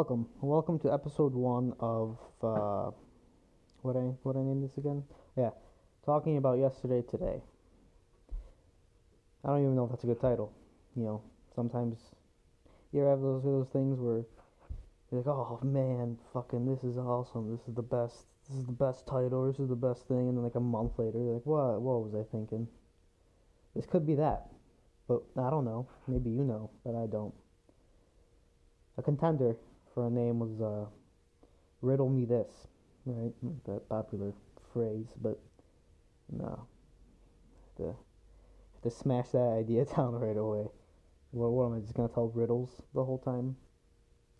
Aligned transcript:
welcome, 0.00 0.26
welcome 0.40 0.78
to 0.78 0.90
episode 0.90 1.34
one 1.34 1.74
of 1.78 2.16
uh, 2.42 2.88
what 3.82 3.96
I 3.96 4.16
what 4.24 4.34
I 4.34 4.40
named 4.40 4.64
this 4.64 4.78
again? 4.78 5.04
Yeah, 5.36 5.50
talking 6.06 6.38
about 6.38 6.56
yesterday 6.56 7.02
today. 7.02 7.42
I 9.44 9.48
don't 9.48 9.60
even 9.60 9.76
know 9.76 9.84
if 9.84 9.90
that's 9.90 10.04
a 10.04 10.06
good 10.06 10.18
title. 10.18 10.54
You 10.96 11.02
know, 11.04 11.22
sometimes 11.54 11.98
you 12.92 13.02
ever 13.02 13.10
have 13.10 13.20
those 13.20 13.44
those 13.44 13.68
things 13.74 14.00
where 14.00 14.24
you're 15.12 15.20
like, 15.20 15.26
oh 15.26 15.60
man, 15.62 16.16
fucking, 16.32 16.64
this 16.64 16.82
is 16.82 16.96
awesome. 16.96 17.50
This 17.50 17.68
is 17.68 17.74
the 17.74 17.82
best. 17.82 18.24
This 18.48 18.56
is 18.56 18.64
the 18.64 18.72
best 18.72 19.06
title. 19.06 19.52
This 19.52 19.60
is 19.60 19.68
the 19.68 19.76
best 19.76 20.08
thing. 20.08 20.30
And 20.30 20.38
then 20.38 20.44
like 20.44 20.54
a 20.54 20.60
month 20.60 20.92
later, 20.96 21.18
you're 21.18 21.34
like, 21.34 21.44
what? 21.44 21.78
What 21.78 22.00
was 22.08 22.14
I 22.14 22.24
thinking? 22.32 22.66
This 23.76 23.84
could 23.84 24.06
be 24.06 24.14
that, 24.14 24.48
but 25.06 25.20
I 25.36 25.50
don't 25.50 25.66
know. 25.66 25.86
Maybe 26.08 26.30
you 26.30 26.44
know, 26.44 26.70
but 26.86 26.94
I 26.94 27.04
don't. 27.04 27.34
A 28.96 29.02
contender 29.02 29.56
a 30.06 30.10
name 30.10 30.38
was 30.38 30.60
uh, 30.60 30.86
"Riddle 31.82 32.08
Me 32.08 32.24
This," 32.24 32.50
right? 33.06 33.32
That 33.66 33.88
popular 33.88 34.32
phrase, 34.72 35.08
but 35.20 35.38
no, 36.30 36.66
have 37.78 37.96
to 38.82 38.90
smash 38.90 39.28
that 39.30 39.56
idea 39.58 39.84
down 39.96 40.14
right 40.14 40.36
away. 40.36 40.66
What, 41.32 41.50
what 41.50 41.66
am 41.66 41.74
I 41.74 41.80
just 41.80 41.94
gonna 41.94 42.08
tell 42.08 42.28
riddles 42.28 42.82
the 42.94 43.04
whole 43.04 43.18
time? 43.18 43.56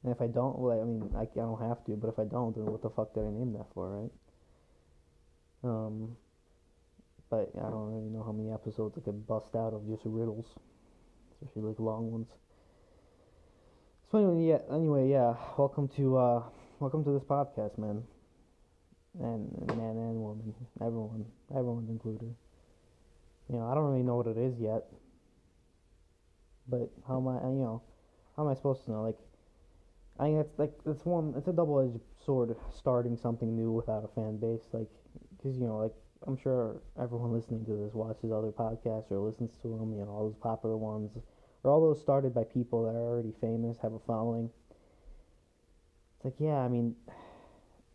And 0.02 0.12
if 0.12 0.20
I 0.20 0.28
don't, 0.28 0.59
well, 0.59 0.80
I 0.80 0.84
mean, 0.84 1.10
I, 1.14 1.23
I 1.23 1.45
don't 1.45 1.61
have 1.61 1.84
to, 1.84 1.92
but 1.92 2.08
if 2.08 2.19
I 2.19 2.24
don't, 2.24 2.55
then 2.55 2.64
what 2.64 2.83
the 2.83 2.88
fuck 2.91 3.12
did 3.12 3.24
I 3.24 3.30
name 3.30 3.52
that 3.52 3.66
for, 3.74 3.91
right? 4.00 4.11
Um, 5.62 6.16
but 7.28 7.52
I 7.58 7.69
don't 7.69 7.92
really 7.92 8.08
know 8.08 8.22
how 8.25 8.33
many 8.33 8.50
episodes 8.50 8.97
I 8.97 9.03
could 9.03 9.27
bust 9.27 9.55
out 9.55 9.75
of 9.75 9.86
just 9.86 10.03
riddles, 10.06 10.47
especially 11.33 11.62
like 11.62 11.78
long 11.78 12.11
ones. 12.11 12.28
So 14.11 14.19
anyway, 14.19 14.42
yeah, 14.44 14.75
anyway, 14.75 15.08
yeah. 15.08 15.34
Welcome 15.56 15.86
to 15.94 16.16
uh, 16.16 16.42
welcome 16.80 17.05
to 17.05 17.12
this 17.12 17.22
podcast, 17.22 17.78
man. 17.78 18.03
And 19.20 19.53
man 19.69 19.94
and 19.94 20.16
woman, 20.16 20.53
everyone, 20.80 21.25
everyone's 21.53 21.89
included. 21.89 22.34
You 23.48 23.55
know, 23.55 23.69
I 23.70 23.75
don't 23.77 23.84
really 23.84 24.03
know 24.03 24.16
what 24.16 24.27
it 24.27 24.36
is 24.36 24.58
yet, 24.58 24.83
but 26.69 26.91
how 27.06 27.19
am 27.19 27.28
I? 27.28 27.34
You 27.55 27.62
know, 27.62 27.83
how 28.36 28.42
am 28.42 28.48
I 28.48 28.55
supposed 28.55 28.84
to 28.86 28.91
know? 28.91 29.03
Like, 29.03 29.19
I 30.19 30.25
mean, 30.25 30.41
it's 30.41 30.58
like 30.58 30.72
it's 30.86 31.06
one. 31.06 31.33
It's 31.36 31.47
a 31.47 31.53
double-edged 31.53 32.00
sword 32.27 32.56
starting 32.75 33.16
something 33.16 33.55
new 33.55 33.70
without 33.70 34.03
a 34.03 34.08
fan 34.08 34.38
base. 34.38 34.66
Like, 34.72 34.88
because 35.36 35.56
you 35.56 35.69
know, 35.69 35.77
like 35.77 35.94
I'm 36.27 36.36
sure 36.36 36.83
everyone 37.00 37.33
listening 37.33 37.64
to 37.66 37.77
this 37.77 37.94
watches 37.94 38.33
other 38.33 38.50
podcasts 38.50 39.12
or 39.12 39.20
listens 39.20 39.53
to 39.62 39.69
them. 39.69 39.94
You 39.94 40.05
know, 40.05 40.11
all 40.11 40.28
those 40.28 40.42
popular 40.42 40.77
ones, 40.77 41.12
or 41.62 41.70
all 41.70 41.80
those 41.80 42.00
started 42.00 42.34
by 42.34 42.44
people 42.44 42.84
that 42.84 42.97
are 42.97 43.08
already 43.08 43.33
famous, 43.41 43.78
have 43.83 43.92
a 43.92 43.98
following. 44.06 44.50
It's 46.16 46.25
like, 46.25 46.34
yeah, 46.39 46.58
I 46.58 46.69
mean, 46.69 46.94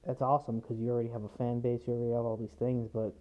that's 0.06 0.22
awesome 0.22 0.60
because 0.60 0.80
you 0.80 0.90
already 0.90 1.10
have 1.10 1.24
a 1.24 1.38
fan 1.38 1.62
base, 1.62 1.82
you 1.88 1.94
already 1.94 2.14
have 2.14 2.26
all 2.26 2.38
these 2.38 2.56
things. 2.60 2.90
But 2.94 3.14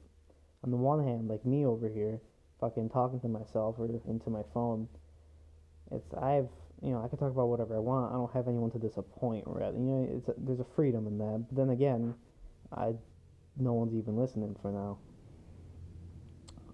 on 0.62 0.70
the 0.70 0.77
one 0.77 1.05
hand, 1.05 1.28
like 1.28 1.45
me 1.45 1.65
over 1.65 1.89
here, 1.89 2.20
fucking 2.61 2.91
talking 2.91 3.20
to 3.20 3.28
myself 3.28 3.77
or 3.78 3.87
into 3.87 4.31
my 4.31 4.42
phone, 4.53 4.89
it's 5.91 6.12
I've 6.15 6.48
you 6.83 6.91
know, 6.91 7.03
I 7.03 7.09
can 7.09 7.19
talk 7.19 7.31
about 7.31 7.47
whatever 7.47 7.77
I 7.77 7.78
want. 7.78 8.12
I 8.12 8.17
don't 8.17 8.33
have 8.34 8.47
anyone 8.47 8.70
to 8.72 8.78
disappoint. 8.78 9.45
Rather, 9.47 9.77
you 9.78 9.84
know, 9.84 10.09
it's 10.11 10.28
a, 10.28 10.34
there's 10.37 10.61
a 10.61 10.67
freedom 10.77 11.06
in 11.06 11.17
that. 11.19 11.47
But 11.48 11.56
then 11.56 11.70
again, 11.70 12.15
I 12.77 12.92
no 13.56 13.72
one's 13.72 13.95
even 13.95 14.17
listening 14.17 14.55
for 14.61 14.70
now. 14.70 14.98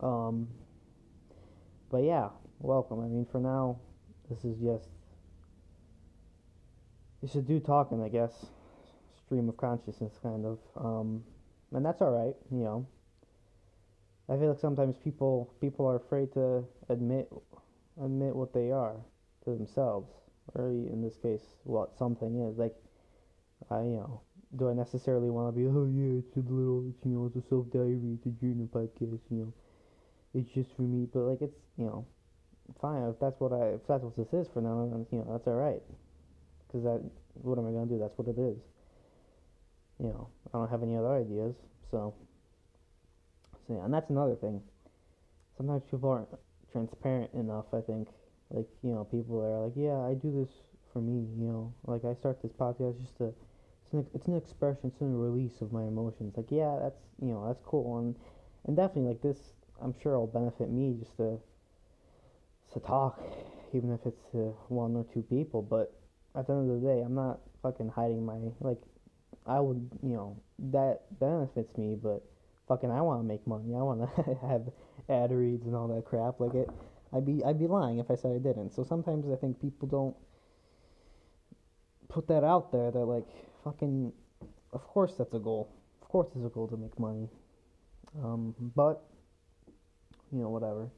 Um, 0.05 0.49
but 1.91 1.99
yeah, 1.99 2.31
welcome. 2.61 3.01
I 3.01 3.09
mean, 3.09 3.27
for 3.31 3.41
now, 3.41 3.79
this 4.29 4.45
is 4.45 4.57
just 4.59 4.89
you 7.23 7.29
should 7.29 7.47
do 7.47 7.61
talking, 7.61 8.03
I 8.03 8.09
guess. 8.09 8.47
Stream 9.25 9.49
of 9.49 9.57
consciousness, 9.57 10.19
kind 10.23 10.47
of. 10.47 10.59
Um, 10.77 11.23
and 11.73 11.85
that's 11.85 12.01
all 12.01 12.11
right, 12.11 12.35
you 12.51 12.65
know. 12.65 12.87
I 14.29 14.37
feel 14.37 14.51
like 14.51 14.61
sometimes 14.61 14.97
people 14.97 15.53
people 15.61 15.87
are 15.87 15.97
afraid 15.97 16.33
to 16.35 16.65
admit 16.89 17.29
admit 18.03 18.35
what 18.35 18.55
they 18.55 18.71
are 18.71 18.97
to 19.45 19.51
themselves, 19.51 20.11
or 20.55 20.69
in 20.69 21.03
this 21.03 21.17
case, 21.17 21.43
what 21.65 21.97
something 21.99 22.49
is. 22.49 22.59
Like, 22.59 22.75
I, 23.71 23.81
you 23.81 23.97
know, 23.97 24.21
do 24.57 24.71
I 24.71 24.75
necessarily 24.75 25.31
want 25.31 25.55
to 25.55 25.61
be, 25.61 25.67
oh 25.67 25.87
yeah, 25.87 26.21
it's 26.21 26.37
a 26.37 26.41
little, 26.41 26.89
it's, 26.89 27.05
you 27.05 27.13
know, 27.13 27.27
it's 27.27 27.37
a 27.37 27.49
self 27.49 27.71
diary, 27.73 28.17
it's 28.17 28.27
a 28.27 28.31
journal 28.31 28.69
podcast, 28.73 29.21
you 29.31 29.39
know, 29.39 29.53
it's 30.35 30.51
just 30.51 30.75
for 30.77 30.83
me. 30.83 31.07
But 31.13 31.21
like, 31.21 31.43
it's, 31.43 31.59
you 31.77 31.87
know, 31.87 32.07
fine 32.81 33.03
if 33.09 33.19
that's 33.21 33.41
what 33.41 33.53
I, 33.53 33.75
if 33.75 33.87
that's 33.87 34.03
what 34.03 34.17
this 34.17 34.33
is 34.33 34.49
for 34.53 34.61
now, 34.61 34.89
then 34.91 35.07
you 35.11 35.19
know, 35.19 35.33
that's 35.33 35.47
all 35.47 35.55
right. 35.55 35.83
Because 36.67 36.85
that, 36.85 37.01
what 37.35 37.59
am 37.59 37.67
I 37.67 37.73
gonna 37.73 37.87
do? 37.87 37.99
That's 37.99 38.17
what 38.17 38.29
it 38.29 38.39
is. 38.39 38.59
You 39.99 40.09
know, 40.09 40.29
I 40.53 40.59
don't 40.59 40.71
have 40.71 40.83
any 40.83 40.97
other 40.97 41.13
ideas, 41.13 41.55
so. 41.91 42.15
So 43.67 43.75
yeah, 43.75 43.85
and 43.85 43.93
that's 43.93 44.11
another 44.11 44.35
thing. 44.35 44.63
Sometimes 45.57 45.83
people 45.91 46.11
aren't 46.11 46.29
transparent 46.73 47.31
enough. 47.35 47.67
I 47.73 47.81
think 47.81 48.09
like, 48.51 48.67
you 48.83 48.91
know, 48.91 49.05
people 49.05 49.41
are 49.41 49.67
like, 49.67 49.75
yeah, 49.77 50.03
I 50.03 50.15
do 50.15 50.33
this 50.35 50.51
for 50.93 51.01
me, 51.01 51.27
you 51.39 51.47
know. 51.47 51.73
Like, 51.87 52.05
I 52.05 52.15
start 52.15 52.43
this 52.43 52.53
podcast 52.53 53.01
just 53.01 53.17
to, 53.19 53.33
it's 53.85 53.93
an, 53.93 54.07
it's 54.13 54.27
an 54.27 54.37
expression, 54.37 54.91
it's 54.91 55.01
a 55.01 55.05
release 55.05 55.61
of 55.61 55.73
my 55.73 55.85
emotions. 55.85 56.35
Like, 56.37 56.51
yeah, 56.51 56.79
that's, 56.83 57.01
you 57.23 57.29
know, 57.29 57.47
that's 57.47 57.63
cool. 57.65 57.99
And, 57.99 58.17
and 58.67 58.77
definitely, 58.77 59.11
like, 59.11 59.23
this, 59.23 59.39
I'm 59.81 59.95
sure 60.03 60.13
it'll 60.13 60.27
benefit 60.27 60.69
me 60.71 60.97
just 60.99 61.17
to, 61.19 61.39
to 62.73 62.81
talk, 62.81 63.21
even 63.73 63.93
if 63.93 64.01
it's 64.07 64.23
to 64.33 64.55
one 64.69 64.97
or 64.97 65.05
two 65.13 65.23
people. 65.23 65.63
But 65.63 65.93
at 66.37 66.47
the 66.47 66.53
end 66.55 66.71
of 66.71 66.81
the 66.81 66.87
day, 66.87 67.03
I'm 67.03 67.15
not 67.15 67.41
fucking 67.63 67.91
hiding 67.95 68.25
my, 68.25 68.39
like, 68.61 68.81
I 69.47 69.61
would, 69.61 69.89
you 70.03 70.15
know, 70.15 70.41
that 70.71 71.03
benefits 71.19 71.77
me, 71.77 71.97
but 72.01 72.23
fucking 72.69 72.91
I 72.91 73.01
want 73.01 73.21
to 73.21 73.27
make 73.27 73.47
money. 73.47 73.75
I 73.75 73.83
want 73.83 74.01
to 74.01 74.39
have 74.47 74.63
ad 75.09 75.33
reads 75.33 75.67
and 75.67 75.75
all 75.75 75.89
that 75.89 76.05
crap. 76.05 76.41
Like, 76.41 76.55
it, 76.55 76.69
I'd 77.13 77.27
be 77.27 77.43
I'd 77.45 77.59
be 77.59 77.67
lying 77.67 77.99
if 77.99 78.11
I 78.11 78.15
said 78.15 78.33
I 78.33 78.39
didn't. 78.39 78.71
So 78.73 78.85
sometimes 78.85 79.27
I 79.31 79.37
think 79.37 79.61
people 79.61 79.89
don't 79.89 80.17
put 82.09 82.29
that 82.29 82.45
out 82.45 82.71
there. 82.73 82.91
They're 82.91 83.05
like, 83.05 83.27
fucking, 83.65 84.13
of 84.73 84.85
course 84.87 85.15
that's 85.19 85.35
a 85.35 85.39
goal. 85.39 85.73
Of 86.03 86.09
course 86.09 86.29
it's 86.35 86.45
a 86.45 86.49
goal 86.49 86.69
to 86.69 86.77
make 86.77 86.99
money. 86.99 87.29
Um, 88.23 88.55
but 88.77 89.03
you 90.33 90.41
know, 90.41 90.51
whatever. 90.51 90.89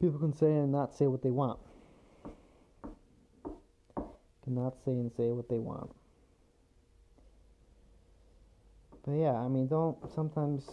People 0.00 0.18
can 0.18 0.34
say 0.34 0.46
and 0.46 0.72
not 0.72 0.94
say 0.94 1.06
what 1.06 1.22
they 1.22 1.30
want. 1.30 1.58
Cannot 4.44 4.74
say 4.84 4.92
and 4.92 5.12
say 5.14 5.30
what 5.30 5.48
they 5.48 5.58
want. 5.58 5.90
But 9.04 9.12
yeah, 9.12 9.34
I 9.34 9.48
mean, 9.48 9.66
don't 9.66 9.96
sometimes 10.14 10.64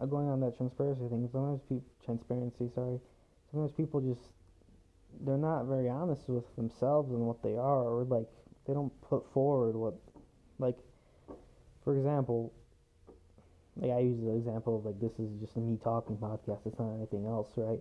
uh, 0.00 0.06
going 0.06 0.28
on 0.28 0.40
that 0.40 0.56
transparency 0.56 1.08
thing. 1.08 1.28
Sometimes 1.32 1.60
people 1.68 1.84
transparency, 2.04 2.70
sorry. 2.74 3.00
Sometimes 3.50 3.72
people 3.72 4.00
just 4.00 4.22
they're 5.26 5.36
not 5.36 5.64
very 5.64 5.88
honest 5.88 6.28
with 6.28 6.44
themselves 6.56 7.10
and 7.10 7.20
what 7.20 7.42
they 7.42 7.56
are, 7.56 7.82
or 7.82 8.04
like 8.04 8.28
they 8.66 8.74
don't 8.74 8.92
put 9.02 9.24
forward 9.32 9.74
what, 9.74 9.94
like, 10.58 10.76
for 11.82 11.96
example, 11.96 12.52
like 13.76 13.90
I 13.90 13.98
use 14.00 14.20
the 14.20 14.34
example 14.34 14.78
of 14.78 14.84
like 14.84 15.00
this 15.00 15.18
is 15.18 15.30
just 15.40 15.56
a 15.56 15.60
me 15.60 15.78
talking 15.82 16.16
podcast. 16.16 16.60
It's 16.66 16.78
not 16.78 16.94
anything 16.94 17.26
else, 17.26 17.48
right? 17.56 17.80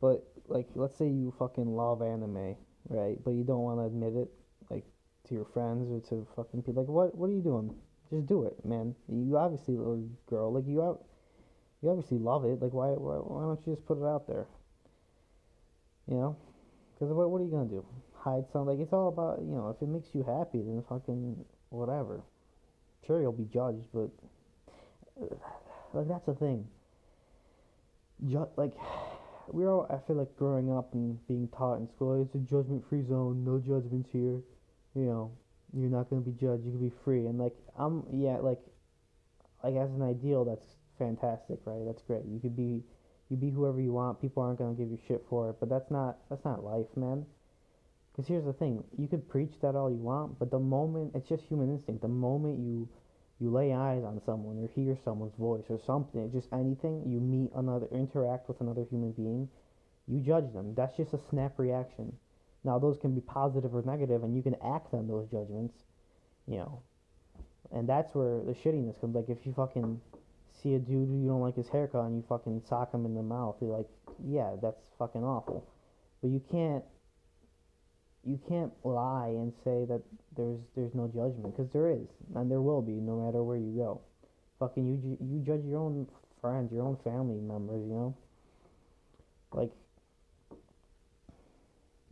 But 0.00 0.24
like, 0.48 0.68
let's 0.74 0.96
say 0.96 1.06
you 1.06 1.34
fucking 1.38 1.66
love 1.66 2.02
anime, 2.02 2.56
right? 2.88 3.16
But 3.24 3.32
you 3.32 3.44
don't 3.44 3.62
want 3.62 3.80
to 3.80 3.86
admit 3.86 4.14
it, 4.14 4.30
like 4.70 4.84
to 5.28 5.34
your 5.34 5.46
friends 5.46 5.90
or 5.90 6.00
to 6.10 6.26
fucking 6.36 6.62
people. 6.62 6.82
Like, 6.82 6.88
what 6.88 7.16
what 7.16 7.30
are 7.30 7.34
you 7.34 7.42
doing? 7.42 7.74
Just 8.10 8.26
do 8.26 8.44
it, 8.44 8.64
man. 8.64 8.94
You 9.08 9.36
obviously, 9.36 9.76
or 9.76 9.98
girl, 10.28 10.52
like 10.52 10.66
you 10.66 10.82
out 10.82 11.04
you 11.82 11.90
obviously 11.90 12.18
love 12.18 12.44
it. 12.44 12.60
Like, 12.60 12.72
why, 12.72 12.88
why, 12.88 13.16
why 13.16 13.42
don't 13.42 13.60
you 13.66 13.74
just 13.74 13.86
put 13.86 13.98
it 13.98 14.04
out 14.04 14.26
there? 14.26 14.46
You 16.08 16.16
know? 16.16 16.36
Because 16.94 17.12
what, 17.12 17.30
what 17.30 17.40
are 17.40 17.44
you 17.44 17.50
to 17.50 17.64
do? 17.68 17.86
Hide 18.18 18.44
something? 18.52 18.76
Like, 18.76 18.82
it's 18.82 18.92
all 18.92 19.08
about, 19.08 19.40
you 19.40 19.54
know, 19.54 19.68
if 19.68 19.82
it 19.82 19.88
makes 19.88 20.08
you 20.14 20.22
happy, 20.22 20.58
then 20.58 20.82
fucking 20.88 21.44
whatever. 21.68 22.22
Sure, 23.06 23.20
you'll 23.20 23.32
be 23.32 23.44
judged, 23.44 23.86
but, 23.92 24.10
like, 25.92 26.08
that's 26.08 26.26
the 26.26 26.34
thing. 26.34 26.66
Ju- 28.26 28.48
like, 28.56 28.72
we're 29.48 29.70
all, 29.70 29.86
I 29.90 30.06
feel 30.06 30.16
like 30.16 30.36
growing 30.36 30.72
up 30.72 30.94
and 30.94 31.18
being 31.26 31.48
taught 31.56 31.76
in 31.76 31.88
school, 31.88 32.22
it's 32.22 32.34
a 32.34 32.38
judgment 32.38 32.84
free 32.88 33.04
zone, 33.04 33.44
no 33.44 33.58
judgments 33.58 34.10
here. 34.12 34.40
You 34.94 35.04
know, 35.04 35.32
you're 35.72 35.90
not 35.90 36.08
to 36.10 36.16
be 36.16 36.32
judged, 36.32 36.64
you 36.64 36.72
can 36.72 36.88
be 36.88 36.94
free. 37.04 37.26
And, 37.26 37.38
like, 37.38 37.54
I'm, 37.78 38.04
yeah, 38.12 38.38
like, 38.38 38.60
like, 39.62 39.74
as 39.74 39.90
an 39.90 40.02
ideal, 40.02 40.44
that's 40.44 40.64
fantastic, 40.98 41.58
right? 41.64 41.84
That's 41.84 42.02
great. 42.02 42.24
You 42.24 42.40
could 42.40 42.56
be 42.56 42.82
you 43.28 43.36
be 43.36 43.50
whoever 43.50 43.80
you 43.80 43.92
want. 43.92 44.20
People 44.20 44.42
aren't 44.42 44.58
gonna 44.58 44.74
give 44.74 44.90
you 44.90 44.98
shit 45.08 45.24
for 45.28 45.50
it, 45.50 45.56
but 45.58 45.68
that's 45.68 45.90
not 45.90 46.18
that's 46.30 46.44
not 46.44 46.64
life, 46.64 46.86
man. 46.96 47.26
Because 48.12 48.28
here's 48.28 48.44
the 48.44 48.52
thing: 48.52 48.84
you 48.96 49.08
could 49.08 49.28
preach 49.28 49.52
that 49.62 49.74
all 49.74 49.90
you 49.90 49.96
want, 49.96 50.38
but 50.38 50.50
the 50.50 50.58
moment 50.58 51.12
it's 51.14 51.28
just 51.28 51.42
human 51.44 51.70
instinct. 51.70 52.02
The 52.02 52.08
moment 52.08 52.58
you 52.58 52.88
you 53.38 53.50
lay 53.50 53.72
eyes 53.72 54.02
on 54.04 54.20
someone 54.24 54.58
or 54.58 54.68
hear 54.74 54.96
someone's 55.04 55.34
voice 55.38 55.64
or 55.68 55.78
something, 55.86 56.30
just 56.32 56.48
anything, 56.52 57.02
you 57.06 57.20
meet 57.20 57.50
another, 57.54 57.86
interact 57.92 58.48
with 58.48 58.60
another 58.60 58.84
human 58.90 59.12
being, 59.12 59.48
you 60.08 60.20
judge 60.20 60.52
them. 60.52 60.74
That's 60.74 60.96
just 60.96 61.12
a 61.12 61.20
snap 61.30 61.58
reaction. 61.58 62.12
Now 62.64 62.78
those 62.78 62.98
can 62.98 63.14
be 63.14 63.20
positive 63.20 63.74
or 63.74 63.82
negative, 63.82 64.24
and 64.24 64.34
you 64.34 64.42
can 64.42 64.56
act 64.64 64.94
on 64.94 65.06
those 65.06 65.28
judgments, 65.30 65.74
you 66.46 66.56
know. 66.56 66.82
And 67.72 67.88
that's 67.88 68.14
where 68.14 68.40
the 68.42 68.54
shittiness 68.54 69.00
comes. 69.00 69.14
Like 69.14 69.28
if 69.28 69.44
you 69.44 69.52
fucking 69.52 70.00
see 70.62 70.74
a 70.74 70.78
dude 70.78 71.08
you 71.10 71.28
don't 71.28 71.40
like 71.40 71.56
his 71.56 71.68
haircut 71.68 72.06
and 72.06 72.16
you 72.16 72.24
fucking 72.28 72.62
sock 72.68 72.94
him 72.94 73.04
in 73.04 73.14
the 73.14 73.22
mouth, 73.22 73.56
you're 73.60 73.76
like, 73.76 73.88
yeah, 74.24 74.54
that's 74.62 74.80
fucking 74.98 75.22
awful. 75.22 75.68
But 76.22 76.30
you 76.30 76.40
can't 76.50 76.84
you 78.26 78.40
can't 78.48 78.72
lie 78.84 79.28
and 79.28 79.52
say 79.62 79.84
that 79.86 80.02
there's 80.36 80.58
there's 80.74 80.94
no 80.94 81.06
judgment 81.06 81.56
because 81.56 81.70
there 81.72 81.90
is 81.90 82.08
and 82.34 82.50
there 82.50 82.60
will 82.60 82.82
be 82.82 82.92
no 82.92 83.16
matter 83.24 83.42
where 83.42 83.56
you 83.56 83.72
go. 83.76 84.00
Fucking 84.58 84.84
you 84.86 85.16
you 85.20 85.40
judge 85.40 85.64
your 85.64 85.78
own 85.78 86.06
friends, 86.40 86.72
your 86.72 86.82
own 86.82 86.96
family 87.04 87.40
members, 87.40 87.82
you 87.86 87.94
know. 87.94 88.16
Like 89.52 89.70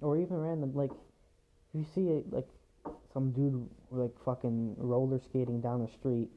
or 0.00 0.16
even 0.18 0.36
random 0.36 0.72
like 0.74 0.90
you 1.72 1.84
see 1.94 2.08
it 2.08 2.32
like 2.32 2.46
some 3.12 3.32
dude 3.32 3.68
like 3.90 4.12
fucking 4.24 4.76
roller 4.78 5.18
skating 5.18 5.60
down 5.60 5.82
the 5.82 5.88
street, 5.88 6.28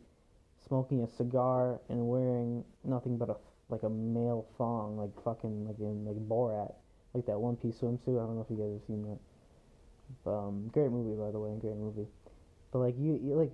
smoking 0.68 1.04
a 1.04 1.08
cigar 1.08 1.80
and 1.90 2.08
wearing 2.08 2.64
nothing 2.84 3.18
but 3.18 3.30
a 3.30 3.36
like 3.70 3.84
a 3.84 3.90
male 3.90 4.48
thong, 4.58 4.98
like 4.98 5.12
fucking 5.24 5.68
like 5.68 5.80
in 5.80 6.06
like 6.06 6.16
Borat, 6.28 6.74
like 7.14 7.26
that 7.26 7.40
One 7.40 7.56
Piece 7.58 7.76
swimsuit. 7.76 8.16
I 8.16 8.26
don't 8.26 8.36
know 8.36 8.46
if 8.48 8.50
you 8.50 8.58
guys 8.58 8.74
have 8.74 8.88
seen 8.88 9.04
that. 9.04 9.20
Um, 10.26 10.70
great 10.74 10.92
movie 10.92 11.16
by 11.16 11.32
the 11.32 11.40
way, 11.40 11.56
great 11.60 11.76
movie. 11.76 12.08
But 12.72 12.80
like 12.80 12.96
you, 12.98 13.20
you 13.24 13.36
like, 13.36 13.52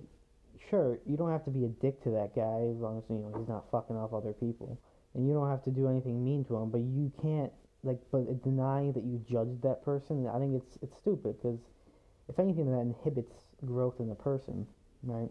sure, 0.70 0.98
you 1.06 1.16
don't 1.16 1.30
have 1.30 1.44
to 1.44 1.50
be 1.50 1.64
a 1.64 1.68
dick 1.68 2.02
to 2.04 2.10
that 2.10 2.34
guy 2.34 2.66
as 2.70 2.78
long 2.78 2.98
as 2.98 3.04
you 3.08 3.16
know 3.16 3.32
he's 3.38 3.48
not 3.48 3.70
fucking 3.70 3.96
off 3.96 4.12
other 4.12 4.32
people, 4.32 4.78
and 5.14 5.26
you 5.26 5.34
don't 5.34 5.48
have 5.48 5.62
to 5.64 5.70
do 5.70 5.88
anything 5.88 6.24
mean 6.24 6.44
to 6.46 6.56
him. 6.56 6.70
But 6.70 6.80
you 6.80 7.12
can't 7.22 7.52
like, 7.82 7.98
but 8.10 8.42
denying 8.42 8.92
that 8.92 9.04
you 9.04 9.22
judged 9.30 9.62
that 9.62 9.84
person, 9.84 10.26
I 10.26 10.38
think 10.38 10.56
it's 10.56 10.78
it's 10.82 10.96
stupid 10.96 11.36
because 11.38 11.60
if 12.28 12.38
anything, 12.38 12.70
that 12.72 12.80
inhibits 12.80 13.34
growth 13.64 14.00
in 14.00 14.08
the 14.08 14.14
person, 14.14 14.66
right? 15.02 15.30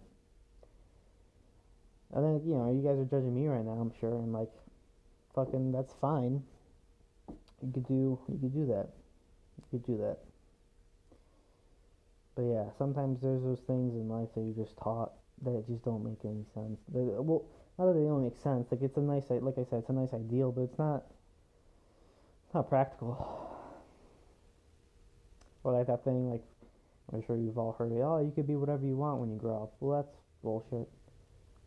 I 2.16 2.22
think 2.22 2.44
you 2.46 2.54
know 2.54 2.72
you 2.72 2.82
guys 2.82 3.00
are 3.00 3.06
judging 3.06 3.34
me 3.34 3.48
right 3.48 3.66
now. 3.66 3.72
I'm 3.72 3.92
sure, 4.00 4.16
and 4.16 4.32
like, 4.32 4.52
fucking, 5.34 5.72
that's 5.72 5.94
fine. 6.00 6.44
You 7.62 7.72
could 7.74 7.88
do 7.88 8.20
you 8.30 8.38
could 8.40 8.54
do 8.54 8.66
that. 8.68 8.90
You 9.58 9.80
could 9.80 9.86
do 9.86 9.98
that. 9.98 10.20
But 12.36 12.44
yeah, 12.44 12.66
sometimes 12.78 13.22
there's 13.22 13.44
those 13.44 13.62
things 13.68 13.94
in 13.94 14.10
life 14.10 14.30
that 14.36 14.42
you're 14.42 14.66
just 14.66 14.78
taught 14.78 15.14
that 15.44 15.68
just 15.68 15.86
don't 15.86 16.04
make 16.04 16.20
any 16.26 16.46
sense. 16.54 16.80
They, 16.94 17.02
uh, 17.02 17.22
well, 17.22 17.46
not 17.78 17.88
that 17.88 17.94
they 17.94 18.06
don't 18.06 18.24
make 18.24 18.38
sense. 18.42 18.72
Like 18.72 18.82
it's 18.82 18.98
a 18.98 19.02
nice, 19.02 19.30
like 19.30 19.58
I 19.58 19.66
said, 19.70 19.80
it's 19.80 19.90
a 19.90 19.94
nice 19.94 20.14
ideal, 20.14 20.52
but 20.52 20.62
it's 20.62 20.80
not, 20.80 21.04
not 22.54 22.70
practical. 22.70 23.50
Or 25.66 25.72
like 25.72 25.88
that 25.88 26.04
thing, 26.04 26.30
like 26.30 26.44
I'm 27.14 27.24
sure 27.26 27.38
you've 27.38 27.58
all 27.58 27.74
heard 27.78 27.94
it. 27.94 28.02
Oh, 28.02 28.20
you 28.20 28.32
could 28.36 28.48
be 28.48 28.56
whatever 28.56 28.86
you 28.86 28.98
want 28.98 29.22
when 29.22 29.32
you 29.32 29.38
grow 29.38 29.64
up. 29.64 29.74
Well, 29.80 30.02
that's 30.02 30.16
bullshit. 30.44 30.90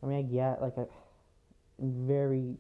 I 0.03 0.07
mean, 0.07 0.19
I 0.19 0.23
get 0.23 0.61
like 0.61 0.77
a 0.77 0.87
very, 1.81 2.57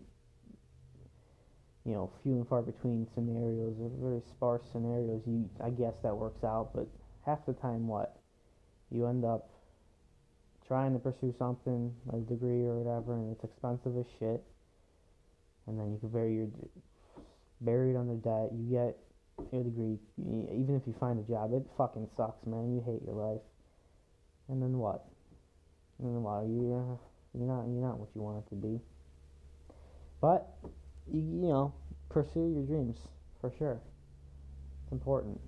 you 1.84 1.92
know, 1.92 2.10
few 2.22 2.36
and 2.36 2.48
far 2.48 2.62
between 2.62 3.06
scenarios, 3.14 3.76
or 3.80 3.90
very 4.00 4.22
sparse 4.30 4.62
scenarios. 4.72 5.22
You, 5.26 5.48
I 5.62 5.70
guess 5.70 5.94
that 6.02 6.16
works 6.16 6.42
out, 6.44 6.70
but 6.74 6.88
half 7.26 7.44
the 7.44 7.52
time, 7.52 7.88
what 7.88 8.16
you 8.90 9.06
end 9.06 9.24
up 9.24 9.50
trying 10.66 10.92
to 10.92 10.98
pursue 10.98 11.34
something, 11.38 11.92
a 12.12 12.18
degree 12.18 12.64
or 12.64 12.78
whatever, 12.78 13.14
and 13.14 13.32
it's 13.34 13.44
expensive 13.44 13.96
as 13.98 14.06
shit. 14.18 14.42
And 15.66 15.78
then 15.78 15.92
you 15.92 15.98
could 15.98 16.12
bury 16.12 16.34
your 16.36 16.48
buried 17.60 17.96
under 17.96 18.14
debt. 18.14 18.50
You 18.54 18.70
get 18.70 18.96
your 19.52 19.64
degree, 19.64 19.98
even 20.18 20.76
if 20.80 20.86
you 20.86 20.94
find 20.98 21.18
a 21.18 21.26
job, 21.28 21.52
it 21.52 21.66
fucking 21.76 22.08
sucks, 22.16 22.46
man. 22.46 22.74
You 22.74 22.82
hate 22.86 23.02
your 23.04 23.14
life. 23.14 23.42
And 24.48 24.62
then 24.62 24.78
what? 24.78 25.04
And 25.98 26.14
then 26.14 26.22
what? 26.22 26.46
You 26.46 26.74
uh, 26.74 26.96
you're 27.34 27.48
not 27.48 27.66
you're 27.66 27.82
not 27.82 27.98
what 27.98 28.08
you 28.14 28.22
want 28.22 28.44
it 28.44 28.48
to 28.50 28.54
be. 28.54 28.80
But 30.20 30.48
you 31.12 31.20
you 31.20 31.48
know 31.48 31.74
pursue 32.08 32.48
your 32.48 32.62
dreams 32.62 32.98
for 33.40 33.52
sure. 33.58 33.80
It's 34.84 34.92
important. 34.92 35.40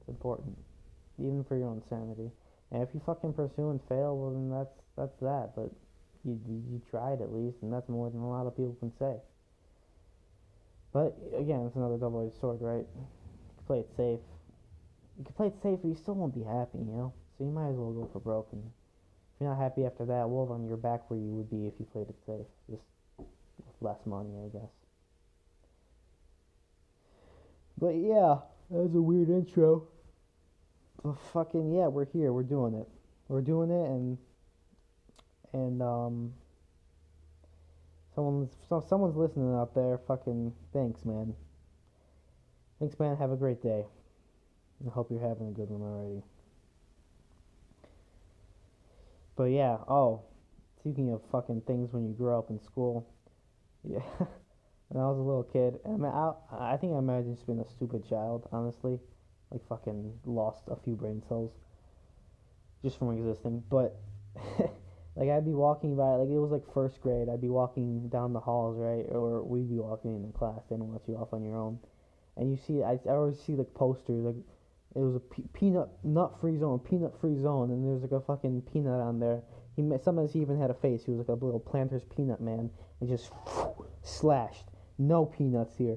It's 0.00 0.08
important, 0.08 0.56
even 1.20 1.44
for 1.44 1.56
your 1.56 1.68
own 1.68 1.82
sanity. 1.88 2.30
And 2.72 2.82
if 2.82 2.90
you 2.94 3.00
fucking 3.04 3.34
pursue 3.34 3.70
and 3.70 3.80
fail, 3.88 4.16
well 4.16 4.30
then 4.30 4.50
that's 4.50 4.74
that's 4.96 5.16
that. 5.20 5.52
But 5.54 5.70
you 6.24 6.38
you 6.46 6.80
tried 6.90 7.20
at 7.20 7.32
least, 7.32 7.62
and 7.62 7.72
that's 7.72 7.88
more 7.88 8.10
than 8.10 8.20
a 8.20 8.28
lot 8.28 8.46
of 8.46 8.56
people 8.56 8.76
can 8.80 8.92
say. 8.98 9.16
But 10.92 11.16
again, 11.36 11.64
it's 11.66 11.76
another 11.76 11.96
double-edged 11.96 12.40
sword, 12.40 12.58
right? 12.60 12.86
You 12.96 13.06
can 13.56 13.66
play 13.66 13.78
it 13.78 13.88
safe. 13.96 14.20
You 15.18 15.24
can 15.24 15.34
play 15.34 15.46
it 15.46 15.54
safe, 15.62 15.78
but 15.82 15.88
you 15.88 15.94
still 15.94 16.14
won't 16.14 16.34
be 16.34 16.42
happy, 16.42 16.78
you 16.78 16.90
know. 16.90 17.12
So 17.38 17.44
you 17.44 17.50
might 17.50 17.70
as 17.70 17.76
well 17.76 17.92
go 17.92 18.10
for 18.12 18.18
broken. 18.18 18.58
If 18.58 19.40
you're 19.40 19.50
not 19.50 19.62
happy 19.62 19.86
after 19.86 20.04
that, 20.06 20.28
well, 20.28 20.46
then 20.46 20.66
you're 20.66 20.76
back 20.76 21.08
where 21.08 21.18
you 21.18 21.30
would 21.30 21.48
be 21.48 21.66
if 21.66 21.74
you 21.78 21.86
played 21.92 22.08
it 22.08 22.18
safe, 22.26 22.46
just 22.68 22.82
with 23.18 23.76
less 23.80 24.04
money, 24.04 24.30
I 24.44 24.48
guess. 24.48 24.70
But 27.78 27.94
yeah, 27.94 28.42
that 28.70 28.82
was 28.82 28.94
a 28.94 29.00
weird 29.00 29.30
intro. 29.30 29.86
Fucking 31.32 31.72
yeah, 31.72 31.86
we're 31.86 32.06
here. 32.06 32.32
We're 32.32 32.42
doing 32.42 32.74
it. 32.74 32.88
We're 33.28 33.40
doing 33.40 33.70
it, 33.70 33.88
and 33.88 34.18
and 35.52 35.82
um 35.82 36.32
Someone's 38.14 38.50
so 38.68 38.84
someone's 38.86 39.16
listening 39.16 39.54
out 39.54 39.74
there. 39.74 39.98
Fucking 40.08 40.52
thanks, 40.72 41.04
man. 41.04 41.34
Thanks, 42.78 42.98
man. 42.98 43.16
Have 43.16 43.30
a 43.30 43.36
great 43.36 43.62
day. 43.62 43.84
I 44.86 44.90
hope 44.90 45.10
you're 45.10 45.26
having 45.26 45.48
a 45.48 45.52
good 45.52 45.70
one 45.70 45.82
already. 45.82 46.22
But 49.36 49.44
yeah, 49.44 49.78
oh, 49.88 50.22
speaking 50.80 51.12
of 51.12 51.22
fucking 51.30 51.62
things 51.62 51.92
when 51.92 52.06
you 52.06 52.14
grow 52.14 52.38
up 52.38 52.50
in 52.50 52.60
school, 52.60 53.06
yeah. 53.84 54.00
when 54.88 55.02
I 55.02 55.08
was 55.08 55.18
a 55.18 55.22
little 55.22 55.44
kid, 55.44 55.78
I 55.86 55.90
mean, 55.90 56.04
I, 56.06 56.32
I 56.52 56.76
think 56.76 56.94
I 56.94 57.00
might 57.00 57.16
have 57.16 57.26
just 57.26 57.46
been 57.46 57.60
a 57.60 57.68
stupid 57.68 58.08
child, 58.08 58.48
honestly, 58.50 58.98
like 59.50 59.66
fucking 59.68 60.12
lost 60.24 60.62
a 60.68 60.76
few 60.76 60.94
brain 60.94 61.22
cells 61.28 61.52
just 62.82 62.98
from 62.98 63.16
existing. 63.16 63.62
But 63.68 64.00
like 65.16 65.28
I'd 65.28 65.44
be 65.44 65.52
walking 65.52 65.96
by, 65.96 66.14
like 66.14 66.28
it 66.28 66.38
was 66.38 66.50
like 66.50 66.62
first 66.72 67.00
grade. 67.00 67.28
I'd 67.28 67.40
be 67.40 67.48
walking 67.48 68.08
down 68.08 68.32
the 68.32 68.40
halls, 68.40 68.76
right, 68.78 69.06
or 69.08 69.42
we'd 69.42 69.68
be 69.68 69.78
walking 69.78 70.14
in 70.14 70.22
the 70.22 70.32
class. 70.32 70.60
They 70.68 70.76
don't 70.76 70.92
let 70.92 71.08
you 71.08 71.16
off 71.16 71.32
on 71.32 71.42
your 71.42 71.56
own, 71.56 71.78
and 72.36 72.50
you 72.50 72.56
see, 72.56 72.82
I, 72.82 72.98
I 73.08 73.14
always 73.14 73.40
see 73.40 73.54
like 73.54 73.72
posters, 73.74 74.24
like 74.24 74.36
it 74.94 75.00
was 75.00 75.16
a 75.16 75.20
pe- 75.20 75.48
peanut 75.52 75.88
nut 76.02 76.40
free 76.40 76.58
zone, 76.58 76.78
peanut 76.78 77.18
free 77.20 77.36
zone, 77.36 77.70
and 77.70 77.84
there's 77.86 78.02
like 78.02 78.12
a 78.12 78.24
fucking 78.24 78.62
peanut 78.72 79.00
on 79.00 79.20
there. 79.20 79.42
He 79.76 79.88
sometimes 80.02 80.32
he 80.32 80.40
even 80.40 80.60
had 80.60 80.70
a 80.70 80.74
face. 80.74 81.04
He 81.04 81.12
was 81.12 81.20
like 81.20 81.28
a 81.28 81.44
little 81.44 81.60
Planters 81.60 82.04
peanut 82.04 82.40
man, 82.40 82.70
and 83.00 83.08
just 83.08 83.30
slashed. 84.02 84.66
No 84.98 85.24
peanuts 85.24 85.76
here. 85.76 85.96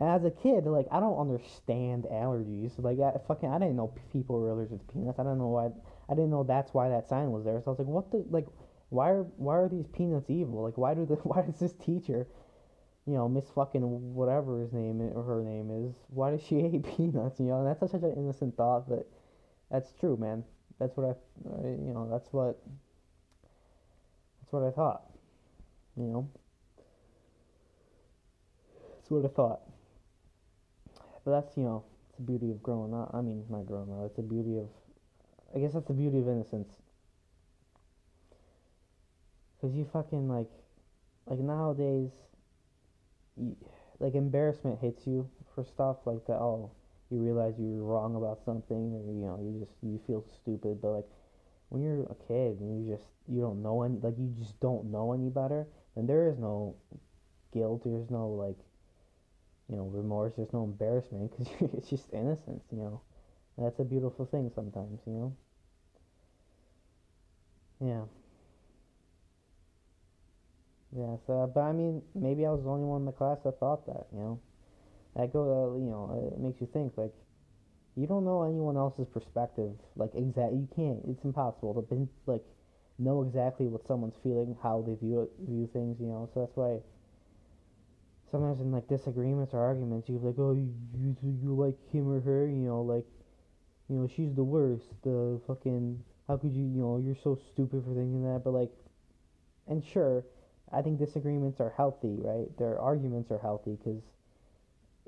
And 0.00 0.08
as 0.08 0.24
a 0.24 0.30
kid, 0.30 0.64
like 0.64 0.86
I 0.92 1.00
don't 1.00 1.18
understand 1.18 2.04
allergies. 2.04 2.72
Like 2.78 2.98
I 3.00 3.18
fucking 3.26 3.50
I 3.50 3.58
didn't 3.58 3.76
know 3.76 3.92
people 4.12 4.38
were 4.38 4.50
allergic 4.50 4.86
to 4.86 4.92
peanuts. 4.92 5.18
I 5.18 5.24
don't 5.24 5.38
know 5.38 5.48
why. 5.48 5.70
I 6.08 6.14
didn't 6.14 6.30
know 6.30 6.44
that's 6.44 6.72
why 6.72 6.88
that 6.88 7.08
sign 7.08 7.32
was 7.32 7.44
there. 7.44 7.60
So 7.60 7.66
I 7.66 7.70
was 7.70 7.78
like, 7.80 7.88
what 7.88 8.10
the 8.12 8.24
like, 8.30 8.46
why 8.90 9.10
are 9.10 9.22
why 9.36 9.56
are 9.56 9.68
these 9.68 9.88
peanuts 9.88 10.30
evil? 10.30 10.62
Like 10.62 10.78
why 10.78 10.94
do 10.94 11.04
the 11.04 11.14
why 11.24 11.42
does 11.42 11.58
this 11.58 11.72
teacher, 11.72 12.28
you 13.06 13.14
know, 13.14 13.28
Miss 13.28 13.50
fucking 13.50 13.82
whatever 14.14 14.60
his 14.60 14.72
name 14.72 15.00
or 15.00 15.24
her 15.24 15.42
name 15.42 15.70
is, 15.88 15.94
why 16.10 16.30
does 16.30 16.42
she 16.42 16.60
hate 16.60 16.84
peanuts? 16.96 17.40
You 17.40 17.46
know, 17.46 17.58
and 17.58 17.66
that's 17.66 17.80
such 17.80 18.02
an 18.02 18.14
innocent 18.16 18.56
thought, 18.56 18.88
but 18.88 19.10
that's 19.68 19.92
true, 19.98 20.16
man. 20.16 20.44
That's 20.78 20.96
what 20.96 21.10
I, 21.10 21.66
you 21.66 21.92
know, 21.92 22.08
that's 22.08 22.32
what 22.32 22.56
that's 24.40 24.52
what 24.52 24.62
I 24.62 24.70
thought. 24.70 25.02
You 25.96 26.04
know, 26.04 26.28
that's 28.96 29.10
what 29.10 29.24
I 29.24 29.28
thought. 29.34 29.62
But 31.28 31.42
that's 31.42 31.58
you 31.58 31.64
know, 31.64 31.84
it's 32.08 32.16
the 32.16 32.22
beauty 32.24 32.50
of 32.50 32.62
growing 32.62 32.94
up. 32.94 33.10
I 33.12 33.20
mean, 33.20 33.44
not 33.50 33.66
growing 33.66 33.92
up. 33.92 34.06
It's 34.06 34.16
the 34.16 34.22
beauty 34.22 34.56
of 34.56 34.70
I 35.54 35.58
guess 35.58 35.74
that's 35.74 35.86
the 35.86 35.92
beauty 35.92 36.20
of 36.20 36.26
innocence. 36.26 36.72
Cause 39.60 39.74
you 39.74 39.84
fucking 39.92 40.26
like, 40.26 40.48
like 41.26 41.40
nowadays, 41.40 42.12
you, 43.36 43.54
like 43.98 44.14
embarrassment 44.14 44.78
hits 44.80 45.06
you 45.06 45.28
for 45.54 45.64
stuff 45.64 45.98
like 46.06 46.24
that. 46.28 46.40
Oh, 46.40 46.70
you 47.10 47.18
realize 47.18 47.58
you 47.58 47.66
were 47.66 47.92
wrong 47.92 48.16
about 48.16 48.42
something, 48.46 48.94
or 48.94 49.12
you 49.12 49.26
know, 49.26 49.38
you 49.42 49.60
just 49.60 49.72
you 49.82 50.00
feel 50.06 50.24
stupid. 50.40 50.80
But 50.80 50.92
like, 50.92 51.08
when 51.68 51.82
you're 51.82 52.04
a 52.04 52.16
kid 52.26 52.58
and 52.60 52.86
you 52.86 52.94
just 52.94 53.04
you 53.28 53.42
don't 53.42 53.62
know 53.62 53.82
any, 53.82 53.98
like 54.00 54.14
you 54.16 54.32
just 54.38 54.58
don't 54.60 54.90
know 54.90 55.12
any 55.12 55.28
better, 55.28 55.66
then 55.94 56.06
there 56.06 56.26
is 56.26 56.38
no 56.38 56.76
guilt. 57.52 57.82
There's 57.84 58.08
no 58.08 58.28
like, 58.28 58.56
you 59.68 59.76
know, 59.76 59.84
remorse. 59.84 60.34
There's 60.36 60.52
no 60.52 60.64
embarrassment 60.64 61.30
because 61.30 61.48
it's 61.74 61.88
just 61.90 62.12
innocence. 62.12 62.64
You 62.72 62.78
know. 62.78 63.00
And 63.56 63.66
that's 63.66 63.80
a 63.80 63.84
beautiful 63.84 64.26
thing 64.26 64.50
sometimes, 64.54 65.00
you 65.06 65.12
know? 65.14 65.36
Yeah. 67.80 68.04
Yeah, 70.92 71.16
so, 71.26 71.50
but 71.54 71.60
I 71.60 71.72
mean, 71.72 72.02
maybe 72.14 72.46
I 72.46 72.50
was 72.50 72.62
the 72.62 72.70
only 72.70 72.84
one 72.84 73.02
in 73.02 73.06
the 73.06 73.12
class 73.12 73.38
that 73.44 73.58
thought 73.60 73.86
that, 73.86 74.06
you 74.12 74.18
know? 74.18 74.40
That 75.16 75.32
go, 75.32 75.42
uh, 75.44 75.78
you 75.78 75.90
know, 75.90 76.30
it 76.34 76.40
makes 76.40 76.60
you 76.60 76.68
think, 76.72 76.94
like, 76.96 77.12
you 77.96 78.06
don't 78.06 78.24
know 78.24 78.44
anyone 78.44 78.76
else's 78.76 79.08
perspective. 79.08 79.72
Like 79.96 80.14
exact, 80.14 80.52
you 80.54 80.68
can't. 80.76 81.00
It's 81.08 81.24
impossible 81.24 81.74
to 81.82 82.08
like 82.26 82.44
know 82.98 83.22
exactly 83.22 83.66
what 83.68 83.86
someone's 83.86 84.16
feeling, 84.22 84.56
how 84.62 84.82
they 84.86 84.94
view 84.94 85.22
it, 85.22 85.30
view 85.48 85.68
things. 85.72 85.98
You 86.00 86.06
know, 86.08 86.30
so 86.34 86.40
that's 86.40 86.56
why 86.56 86.78
sometimes 88.30 88.60
in 88.60 88.72
like 88.72 88.88
disagreements 88.88 89.54
or 89.54 89.60
arguments, 89.60 90.08
you're 90.08 90.20
like, 90.20 90.38
oh, 90.38 90.52
you, 90.52 91.16
you 91.22 91.54
like 91.54 91.76
him 91.90 92.10
or 92.10 92.20
her, 92.20 92.46
you 92.46 92.68
know, 92.68 92.82
like, 92.82 93.04
you 93.88 93.96
know, 93.96 94.08
she's 94.14 94.34
the 94.34 94.44
worst. 94.44 94.86
The 95.02 95.40
fucking 95.46 96.02
how 96.28 96.36
could 96.36 96.52
you, 96.52 96.64
you 96.64 96.82
know, 96.82 97.02
you're 97.02 97.16
so 97.16 97.38
stupid 97.52 97.82
for 97.84 97.94
thinking 97.94 98.22
that. 98.24 98.42
But 98.44 98.50
like, 98.50 98.70
and 99.66 99.82
sure, 99.82 100.24
I 100.72 100.82
think 100.82 100.98
disagreements 100.98 101.58
are 101.60 101.72
healthy, 101.76 102.18
right? 102.20 102.46
Their 102.58 102.78
arguments 102.78 103.30
are 103.30 103.38
healthy 103.38 103.76
because 103.76 104.02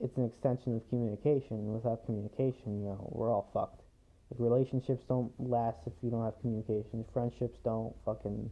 it's 0.02 0.16
an 0.16 0.24
extension 0.24 0.76
of 0.76 0.88
communication. 0.88 1.72
Without 1.72 2.06
communication, 2.06 2.80
you 2.80 2.88
know, 2.88 3.08
we're 3.12 3.30
all 3.30 3.50
fucked. 3.52 3.82
Like 4.30 4.40
relationships 4.40 5.04
don't 5.06 5.30
last 5.38 5.78
if 5.86 5.92
you 6.02 6.10
don't 6.10 6.24
have 6.24 6.40
communication. 6.40 7.04
Friendships 7.12 7.58
don't 7.64 7.94
fucking. 8.04 8.50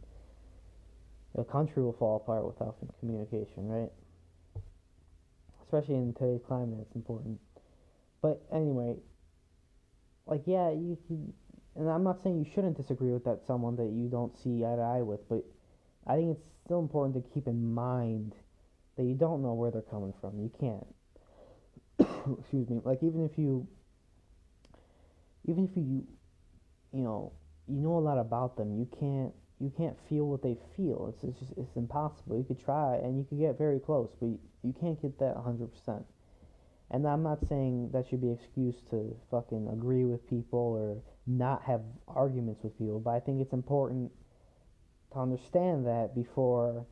The 1.35 1.43
country 1.43 1.81
will 1.81 1.93
fall 1.93 2.17
apart 2.17 2.45
without 2.45 2.75
communication, 2.99 3.67
right? 3.67 3.91
Especially 5.69 5.95
in 5.95 6.13
today's 6.13 6.41
climate, 6.47 6.79
it's 6.81 6.95
important. 6.95 7.39
But 8.21 8.41
anyway, 8.51 8.95
like 10.25 10.41
yeah, 10.45 10.71
you 10.71 10.97
can, 11.07 11.31
and 11.75 11.89
I'm 11.89 12.03
not 12.03 12.21
saying 12.23 12.39
you 12.39 12.51
shouldn't 12.53 12.75
disagree 12.75 13.11
with 13.11 13.23
that 13.25 13.41
someone 13.45 13.75
that 13.75 13.91
you 13.91 14.09
don't 14.09 14.35
see 14.37 14.65
eye 14.65 14.75
to 14.75 14.81
eye 14.81 15.01
with, 15.01 15.27
but 15.29 15.45
I 16.07 16.15
think 16.15 16.35
it's 16.35 16.45
still 16.65 16.79
important 16.79 17.15
to 17.15 17.33
keep 17.33 17.47
in 17.47 17.73
mind 17.73 18.33
that 18.97 19.03
you 19.03 19.13
don't 19.13 19.43
know 19.43 19.53
where 19.53 19.69
they're 19.69 19.81
coming 19.83 20.13
from. 20.19 20.39
You 20.39 20.51
can't. 20.59 20.87
Excuse 22.39 22.67
me. 22.69 22.81
Like 22.83 23.03
even 23.03 23.23
if 23.23 23.37
you, 23.37 23.67
even 25.45 25.65
if 25.65 25.77
you, 25.77 26.05
you 26.93 27.03
know, 27.03 27.31
you 27.67 27.77
know 27.77 27.97
a 27.97 27.99
lot 27.99 28.17
about 28.17 28.57
them, 28.57 28.75
you 28.77 28.87
can't 28.99 29.33
you 29.59 29.71
can't 29.75 29.97
feel 30.07 30.25
what 30.25 30.41
they 30.41 30.57
feel. 30.75 31.13
It's, 31.13 31.23
it's 31.23 31.39
just 31.39 31.51
it's 31.57 31.75
impossible. 31.75 32.37
You 32.37 32.43
could 32.43 32.63
try 32.63 32.95
and 32.95 33.17
you 33.17 33.25
could 33.25 33.39
get 33.39 33.57
very 33.57 33.79
close, 33.79 34.09
but 34.19 34.27
you, 34.27 34.39
you 34.63 34.73
can't 34.79 35.01
get 35.01 35.19
that 35.19 35.35
100%. 35.35 36.03
And 36.91 37.07
I'm 37.07 37.21
not 37.21 37.45
saying 37.47 37.91
that 37.93 38.07
should 38.07 38.21
be 38.21 38.31
excuse 38.31 38.77
to 38.89 39.15
fucking 39.29 39.67
agree 39.71 40.05
with 40.05 40.27
people 40.27 40.59
or 40.59 40.97
not 41.27 41.61
have 41.63 41.81
arguments 42.07 42.63
with 42.63 42.77
people, 42.77 42.99
but 42.99 43.11
I 43.11 43.19
think 43.19 43.41
it's 43.41 43.53
important 43.53 44.11
to 45.13 45.19
understand 45.19 45.85
that 45.85 46.15
before 46.15 46.85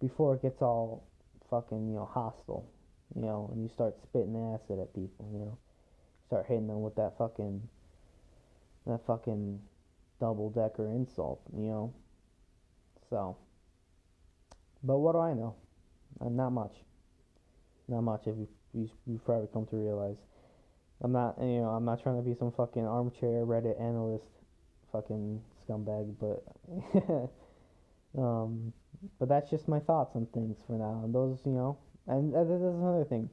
before 0.00 0.34
it 0.34 0.42
gets 0.42 0.62
all 0.62 1.04
fucking, 1.50 1.88
you 1.88 1.94
know, 1.94 2.08
hostile, 2.10 2.70
you 3.14 3.22
know, 3.22 3.50
and 3.52 3.62
you 3.62 3.68
start 3.68 4.00
spitting 4.02 4.54
acid 4.54 4.78
at 4.78 4.94
people, 4.94 5.28
you 5.32 5.38
know. 5.38 5.58
Start 6.26 6.46
hitting 6.46 6.68
them 6.68 6.82
with 6.82 6.94
that 6.94 7.18
fucking 7.18 7.60
that 8.86 9.04
fucking 9.06 9.60
double 10.20 10.50
decker 10.50 10.86
insult, 10.86 11.40
you 11.56 11.66
know. 11.66 11.92
So, 13.10 13.36
but 14.84 14.98
what 14.98 15.12
do 15.12 15.18
I 15.18 15.34
know? 15.34 15.56
Uh, 16.20 16.28
not 16.28 16.50
much. 16.50 16.72
Not 17.88 18.02
much. 18.02 18.22
If 18.26 18.36
you, 18.72 18.88
you 19.06 19.20
probably 19.24 19.48
come 19.52 19.66
to 19.66 19.76
realize, 19.76 20.16
I'm 21.02 21.10
not. 21.10 21.34
You 21.40 21.62
know, 21.62 21.70
I'm 21.70 21.84
not 21.84 22.02
trying 22.02 22.16
to 22.16 22.22
be 22.22 22.36
some 22.38 22.52
fucking 22.52 22.86
armchair 22.86 23.44
Reddit 23.44 23.80
analyst, 23.80 24.28
fucking 24.92 25.40
scumbag. 25.66 26.14
But, 26.20 26.44
um, 28.20 28.72
but 29.18 29.28
that's 29.28 29.50
just 29.50 29.66
my 29.66 29.80
thoughts 29.80 30.14
on 30.14 30.26
things 30.26 30.58
for 30.66 30.74
now. 30.74 31.02
And 31.04 31.12
those, 31.12 31.40
you 31.44 31.52
know, 31.52 31.78
and 32.06 32.32
uh, 32.32 32.44
there's 32.44 32.62
another 32.62 33.04
thing. 33.04 33.28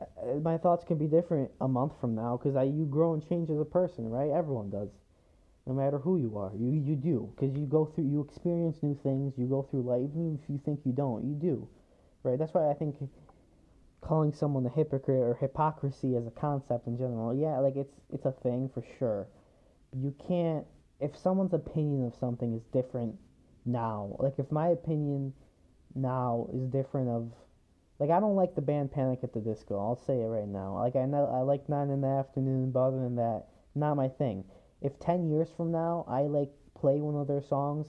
Uh, 0.00 0.38
my 0.44 0.56
thoughts 0.58 0.84
can 0.84 0.96
be 0.96 1.06
different 1.06 1.50
a 1.60 1.66
month 1.66 1.94
from 2.00 2.14
now 2.14 2.36
because 2.36 2.54
I 2.54 2.62
you 2.62 2.86
grow 2.86 3.14
and 3.14 3.28
change 3.28 3.50
as 3.50 3.58
a 3.58 3.64
person, 3.64 4.08
right? 4.08 4.30
Everyone 4.30 4.70
does 4.70 4.90
no 5.68 5.74
matter 5.74 5.98
who 5.98 6.16
you 6.16 6.38
are. 6.38 6.50
You 6.56 6.70
you 6.70 6.96
do 6.96 7.30
because 7.36 7.54
you 7.54 7.66
go 7.66 7.84
through 7.84 8.04
you 8.04 8.22
experience 8.22 8.78
new 8.82 8.98
things. 9.02 9.34
You 9.36 9.46
go 9.46 9.68
through 9.70 9.82
life 9.82 10.08
even 10.14 10.38
if 10.42 10.48
you 10.48 10.58
think 10.64 10.80
you 10.84 10.92
don't. 10.92 11.24
You 11.28 11.34
do, 11.34 11.68
right? 12.22 12.38
That's 12.38 12.54
why 12.54 12.70
I 12.70 12.74
think 12.74 12.96
calling 14.00 14.32
someone 14.32 14.64
a 14.64 14.70
hypocrite 14.70 15.20
or 15.20 15.36
hypocrisy 15.38 16.16
as 16.16 16.26
a 16.26 16.30
concept 16.30 16.86
in 16.86 16.96
general, 16.96 17.34
yeah, 17.34 17.58
like 17.58 17.76
it's 17.76 17.92
it's 18.10 18.24
a 18.24 18.32
thing 18.32 18.70
for 18.72 18.82
sure. 18.98 19.28
You 19.94 20.14
can't 20.26 20.64
if 21.00 21.16
someone's 21.16 21.52
opinion 21.52 22.06
of 22.06 22.14
something 22.14 22.54
is 22.54 22.62
different 22.72 23.16
now. 23.66 24.16
Like 24.18 24.38
if 24.38 24.50
my 24.50 24.68
opinion 24.68 25.34
now 25.94 26.48
is 26.50 26.62
different 26.68 27.10
of 27.10 27.30
like 27.98 28.08
I 28.08 28.20
don't 28.20 28.36
like 28.36 28.54
the 28.54 28.62
band 28.62 28.90
Panic 28.90 29.20
at 29.22 29.34
the 29.34 29.40
Disco. 29.40 29.78
I'll 29.78 30.02
say 30.06 30.22
it 30.22 30.26
right 30.28 30.48
now. 30.48 30.78
Like 30.78 30.96
I 30.96 31.04
know 31.04 31.26
I 31.26 31.40
like 31.40 31.68
Nine 31.68 31.90
in 31.90 32.00
the 32.00 32.08
Afternoon, 32.08 32.70
but 32.70 32.80
other 32.80 33.00
than 33.00 33.16
that, 33.16 33.44
not 33.74 33.96
my 33.96 34.08
thing 34.08 34.44
if 34.82 34.98
10 35.00 35.28
years 35.28 35.48
from 35.56 35.72
now 35.72 36.04
I 36.08 36.22
like 36.22 36.50
play 36.74 37.00
one 37.00 37.16
of 37.16 37.26
their 37.26 37.42
songs 37.42 37.86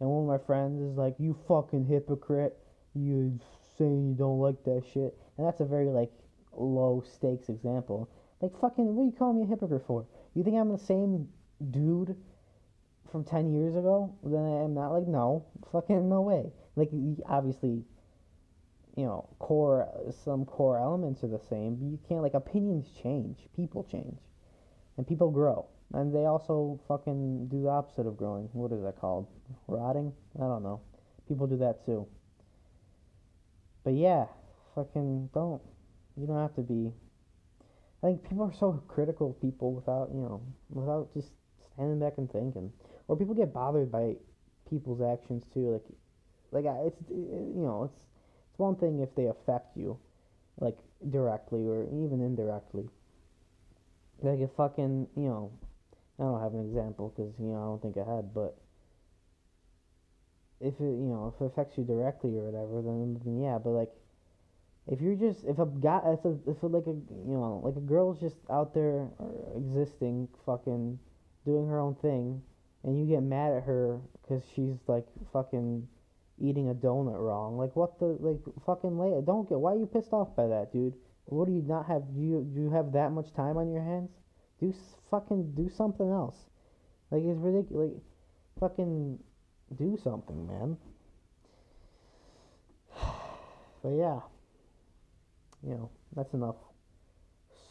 and 0.00 0.08
one 0.08 0.22
of 0.22 0.40
my 0.40 0.46
friends 0.46 0.80
is 0.80 0.96
like, 0.96 1.14
you 1.18 1.36
fucking 1.48 1.86
hypocrite, 1.86 2.56
you 2.94 3.38
saying 3.76 4.08
you 4.08 4.14
don't 4.14 4.38
like 4.38 4.62
that 4.64 4.82
shit, 4.92 5.16
and 5.36 5.46
that's 5.46 5.60
a 5.60 5.64
very 5.64 5.86
like 5.86 6.10
low 6.52 7.02
stakes 7.16 7.48
example. 7.48 8.08
Like 8.40 8.52
fucking, 8.60 8.94
what 8.94 9.02
are 9.02 9.06
you 9.06 9.12
calling 9.12 9.38
me 9.38 9.42
a 9.44 9.46
hypocrite 9.46 9.84
for? 9.86 10.06
You 10.34 10.44
think 10.44 10.56
I'm 10.56 10.70
the 10.70 10.78
same 10.78 11.28
dude 11.70 12.16
from 13.10 13.24
10 13.24 13.52
years 13.52 13.74
ago 13.74 14.14
than 14.22 14.44
I 14.44 14.64
am 14.64 14.74
now? 14.74 14.92
Like, 14.92 15.08
no, 15.08 15.46
fucking 15.72 16.08
no 16.08 16.20
way. 16.20 16.52
Like, 16.76 16.90
obviously, 17.26 17.84
you 18.96 19.04
know, 19.04 19.28
core, 19.38 19.88
some 20.24 20.44
core 20.44 20.78
elements 20.78 21.24
are 21.24 21.28
the 21.28 21.40
same, 21.48 21.76
but 21.76 21.86
you 21.86 21.98
can't, 22.08 22.22
like, 22.22 22.34
opinions 22.34 22.86
change, 23.02 23.38
people 23.56 23.84
change, 23.90 24.18
and 24.96 25.06
people 25.06 25.30
grow. 25.30 25.66
And 25.94 26.14
they 26.14 26.26
also 26.26 26.78
fucking 26.86 27.48
do 27.48 27.62
the 27.62 27.68
opposite 27.68 28.06
of 28.06 28.16
growing. 28.16 28.48
What 28.52 28.72
is 28.72 28.82
that 28.82 29.00
called? 29.00 29.26
Rotting? 29.66 30.12
I 30.36 30.40
don't 30.42 30.62
know. 30.62 30.80
People 31.28 31.46
do 31.46 31.56
that 31.58 31.84
too. 31.86 32.06
But 33.84 33.94
yeah, 33.94 34.26
fucking 34.74 35.30
don't. 35.32 35.62
You 36.16 36.26
don't 36.26 36.40
have 36.40 36.54
to 36.56 36.62
be. 36.62 36.92
I 38.02 38.08
think 38.08 38.28
people 38.28 38.44
are 38.44 38.52
so 38.52 38.82
critical 38.86 39.30
of 39.30 39.40
people 39.40 39.72
without, 39.72 40.10
you 40.12 40.20
know, 40.20 40.42
without 40.70 41.12
just 41.14 41.28
standing 41.74 41.98
back 41.98 42.14
and 42.18 42.30
thinking. 42.30 42.70
Or 43.08 43.16
people 43.16 43.34
get 43.34 43.54
bothered 43.54 43.90
by 43.90 44.14
people's 44.68 45.00
actions 45.00 45.44
too. 45.54 45.80
Like, 46.52 46.64
like 46.64 46.74
it's 46.86 47.00
you 47.10 47.62
know, 47.62 47.84
it's 47.84 48.04
it's 48.50 48.58
one 48.58 48.76
thing 48.76 49.00
if 49.00 49.14
they 49.14 49.26
affect 49.26 49.76
you, 49.76 49.98
like 50.60 50.76
directly 51.10 51.66
or 51.66 51.84
even 51.84 52.20
indirectly. 52.20 52.88
Like 54.20 54.40
if 54.40 54.50
fucking, 54.56 55.06
you 55.16 55.28
know, 55.28 55.52
I 56.18 56.24
don't 56.24 56.42
have 56.42 56.54
an 56.54 56.66
example 56.66 57.12
because 57.14 57.32
you 57.38 57.46
know 57.46 57.58
I 57.58 57.64
don't 57.66 57.82
think 57.82 57.96
I 57.96 58.16
had, 58.16 58.34
but 58.34 58.58
if 60.60 60.74
it 60.80 60.98
you 60.98 61.06
know 61.06 61.32
if 61.34 61.40
it 61.40 61.46
affects 61.46 61.78
you 61.78 61.84
directly 61.84 62.36
or 62.36 62.50
whatever, 62.50 62.82
then, 62.82 63.20
then 63.24 63.40
yeah. 63.40 63.58
But 63.58 63.70
like, 63.70 63.90
if 64.88 65.00
you're 65.00 65.14
just 65.14 65.44
if 65.44 65.58
a 65.58 65.66
guy 65.66 66.00
if 66.06 66.24
a, 66.24 66.34
if 66.50 66.62
a, 66.62 66.66
like 66.66 66.86
a 66.86 66.96
you 66.98 67.38
know 67.38 67.62
like 67.62 67.76
a 67.76 67.86
girl's 67.86 68.20
just 68.20 68.36
out 68.50 68.74
there 68.74 69.08
existing, 69.56 70.28
fucking 70.44 70.98
doing 71.44 71.68
her 71.68 71.78
own 71.78 71.94
thing, 71.96 72.42
and 72.82 72.98
you 72.98 73.06
get 73.06 73.22
mad 73.22 73.52
at 73.52 73.62
her 73.62 74.00
because 74.22 74.42
she's 74.54 74.74
like 74.88 75.06
fucking 75.32 75.86
eating 76.40 76.70
a 76.70 76.74
donut 76.74 77.18
wrong, 77.18 77.56
like 77.56 77.74
what 77.76 77.98
the 78.00 78.18
like 78.18 78.40
fucking 78.66 78.98
lay 78.98 79.14
don't 79.24 79.48
get 79.48 79.58
why 79.58 79.72
are 79.72 79.78
you 79.78 79.86
pissed 79.86 80.12
off 80.12 80.34
by 80.34 80.46
that, 80.48 80.72
dude? 80.72 80.94
What 81.26 81.46
do 81.46 81.52
you 81.52 81.62
not 81.62 81.86
have? 81.86 82.02
Do 82.14 82.20
you 82.20 82.42
do 82.42 82.60
you 82.60 82.70
have 82.70 82.92
that 82.92 83.12
much 83.12 83.32
time 83.34 83.56
on 83.56 83.70
your 83.70 83.82
hands? 83.82 84.10
Do 84.60 84.74
fucking 85.10 85.52
do 85.54 85.70
something 85.74 86.10
else. 86.10 86.36
Like 87.10 87.22
it's 87.24 87.38
ridiculous. 87.38 87.92
Like, 87.92 88.02
fucking 88.60 89.18
do 89.76 89.98
something, 90.02 90.46
man. 90.46 90.76
But 93.80 93.90
yeah, 93.90 94.20
you 95.62 95.70
know 95.70 95.90
that's 96.14 96.34
enough 96.34 96.56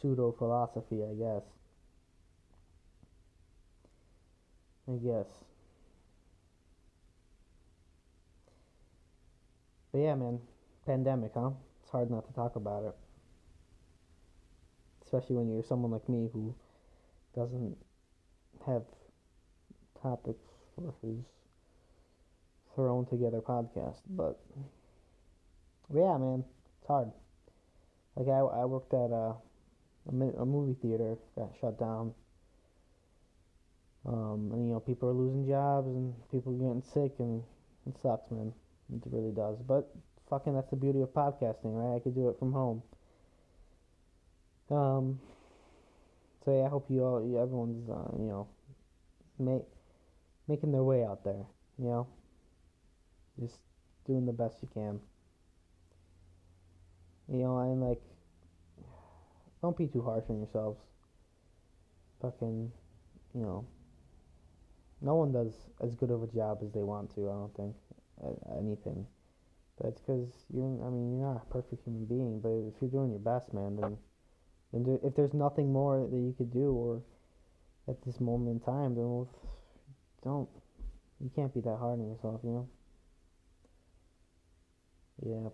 pseudo 0.00 0.32
philosophy, 0.32 1.02
I 1.04 1.14
guess. 1.14 1.42
I 4.88 4.96
guess. 4.96 5.26
But 9.92 9.98
yeah, 9.98 10.14
man, 10.14 10.40
pandemic, 10.86 11.32
huh? 11.34 11.50
It's 11.82 11.90
hard 11.90 12.10
not 12.10 12.26
to 12.26 12.32
talk 12.32 12.56
about 12.56 12.84
it. 12.84 12.94
Especially 15.04 15.36
when 15.36 15.48
you're 15.48 15.62
someone 15.62 15.90
like 15.90 16.08
me 16.08 16.28
who 16.32 16.54
doesn't 17.38 17.76
have 18.66 18.82
topics 20.02 20.42
for 20.74 20.92
his 21.02 21.24
thrown 22.74 23.06
together 23.06 23.40
podcast. 23.40 23.98
But, 24.10 24.40
yeah, 25.94 26.18
man, 26.18 26.44
it's 26.80 26.88
hard. 26.88 27.10
Like 28.16 28.26
I, 28.26 28.40
I 28.40 28.64
worked 28.64 28.92
at 28.92 29.10
a, 29.10 29.34
a, 30.10 30.42
a 30.42 30.46
movie 30.46 30.76
theater 30.82 31.16
got 31.36 31.50
shut 31.60 31.78
down. 31.78 32.12
Um, 34.06 34.50
and 34.52 34.66
you 34.66 34.72
know 34.72 34.80
people 34.80 35.08
are 35.08 35.12
losing 35.12 35.46
jobs 35.46 35.86
and 35.86 36.14
people 36.30 36.54
are 36.54 36.56
getting 36.56 36.82
sick 36.82 37.12
and 37.18 37.42
it 37.86 37.94
sucks, 38.02 38.30
man. 38.30 38.52
It 38.92 39.02
really 39.06 39.32
does. 39.32 39.58
But 39.66 39.94
fucking, 40.30 40.54
that's 40.54 40.70
the 40.70 40.76
beauty 40.76 41.02
of 41.02 41.10
podcasting, 41.10 41.76
right? 41.76 41.96
I 41.96 42.00
could 42.00 42.14
do 42.14 42.28
it 42.30 42.38
from 42.38 42.52
home. 42.52 42.82
Um, 44.70 45.20
So 46.44 46.56
yeah, 46.56 46.66
I 46.66 46.68
hope 46.68 46.86
you 46.88 47.04
all, 47.04 47.18
everyone's, 47.18 47.88
uh, 47.90 48.16
you 48.18 48.28
know, 48.28 48.48
make 49.38 49.62
making 50.46 50.72
their 50.72 50.82
way 50.82 51.04
out 51.04 51.24
there. 51.24 51.44
You 51.78 51.88
know, 51.88 52.06
just 53.38 53.60
doing 54.06 54.26
the 54.26 54.32
best 54.32 54.56
you 54.62 54.68
can. 54.72 55.00
You 57.30 57.44
know, 57.44 57.58
and 57.58 57.82
like, 57.82 58.00
don't 59.60 59.76
be 59.76 59.86
too 59.86 60.02
harsh 60.02 60.24
on 60.30 60.38
yourselves. 60.38 60.80
Fucking, 62.22 62.72
you 63.34 63.40
know, 63.40 63.66
no 65.00 65.14
one 65.14 65.32
does 65.32 65.52
as 65.82 65.94
good 65.94 66.10
of 66.10 66.22
a 66.22 66.26
job 66.26 66.58
as 66.64 66.72
they 66.72 66.82
want 66.82 67.14
to. 67.14 67.28
I 67.28 67.32
don't 67.32 67.54
think 67.54 67.76
anything. 68.58 69.06
But 69.76 69.88
it's 69.88 70.00
because 70.00 70.28
you're. 70.52 70.64
I 70.64 70.90
mean, 70.90 71.12
you're 71.12 71.26
not 71.28 71.42
a 71.42 71.52
perfect 71.52 71.84
human 71.84 72.04
being. 72.06 72.40
But 72.40 72.50
if 72.50 72.74
you're 72.80 72.90
doing 72.90 73.10
your 73.10 73.20
best, 73.20 73.52
man, 73.54 73.76
then, 73.76 73.96
there, 74.72 74.98
if 75.02 75.14
there's 75.16 75.34
nothing 75.34 75.72
more 75.72 76.06
that 76.10 76.16
you 76.16 76.34
could 76.36 76.52
do, 76.52 76.72
or 76.72 77.02
at 77.88 77.96
this 78.04 78.20
moment 78.20 78.50
in 78.50 78.60
time, 78.60 78.94
then 78.94 79.04
well, 79.04 79.28
don't. 80.22 80.48
You 81.20 81.30
can't 81.34 81.52
be 81.52 81.60
that 81.60 81.76
hard 81.76 81.98
on 81.98 82.08
yourself, 82.08 82.40
you 82.44 82.50
know. 82.50 82.68
Yeah. 85.24 85.50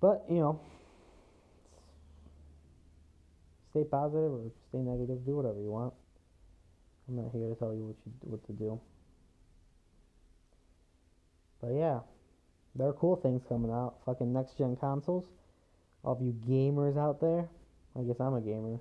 But 0.00 0.24
you 0.28 0.40
know, 0.40 0.60
stay 3.70 3.84
positive 3.84 4.32
or 4.32 4.50
stay 4.68 4.78
negative. 4.78 5.24
Do 5.24 5.36
whatever 5.36 5.60
you 5.60 5.70
want. 5.70 5.94
I'm 7.08 7.16
not 7.16 7.30
here 7.32 7.48
to 7.48 7.54
tell 7.54 7.72
you 7.72 7.86
what 7.86 7.96
you 8.04 8.12
what 8.22 8.46
to 8.46 8.52
do. 8.52 8.80
But 11.60 11.74
yeah, 11.74 12.00
there 12.74 12.88
are 12.88 12.92
cool 12.94 13.16
things 13.16 13.42
coming 13.48 13.70
out. 13.70 13.96
Fucking 14.06 14.32
next 14.32 14.56
gen 14.56 14.76
consoles. 14.76 15.26
All 16.04 16.14
of 16.14 16.22
you 16.22 16.32
gamers 16.32 16.96
out 16.96 17.20
there. 17.20 17.48
I 17.98 18.02
guess 18.02 18.20
I'm 18.20 18.34
a 18.34 18.40
gamer. 18.40 18.80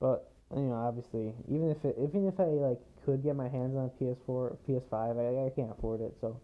But 0.00 0.30
you 0.54 0.62
know, 0.62 0.74
obviously, 0.74 1.34
even 1.48 1.70
if 1.70 1.84
it, 1.84 1.96
even 1.98 2.26
if 2.26 2.38
I 2.38 2.44
like 2.44 2.78
could 3.04 3.22
get 3.22 3.36
my 3.36 3.48
hands 3.48 3.76
on 3.76 3.86
a 3.86 4.02
PS4, 4.02 4.56
PS5, 4.68 4.92
I, 4.92 5.46
I 5.46 5.50
can't 5.50 5.70
afford 5.70 6.00
it. 6.00 6.14
So, 6.20 6.40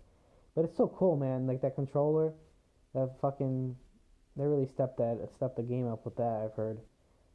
but 0.54 0.64
it's 0.64 0.76
so 0.76 0.88
cool, 0.88 1.16
man. 1.16 1.46
Like 1.46 1.60
that 1.62 1.74
controller, 1.74 2.32
that 2.94 3.10
fucking, 3.20 3.76
they 4.36 4.44
really 4.44 4.66
stepped 4.66 4.98
that 4.98 5.28
stepped 5.36 5.56
the 5.56 5.62
game 5.62 5.86
up 5.86 6.04
with 6.04 6.16
that. 6.16 6.42
I've 6.44 6.56
heard, 6.56 6.78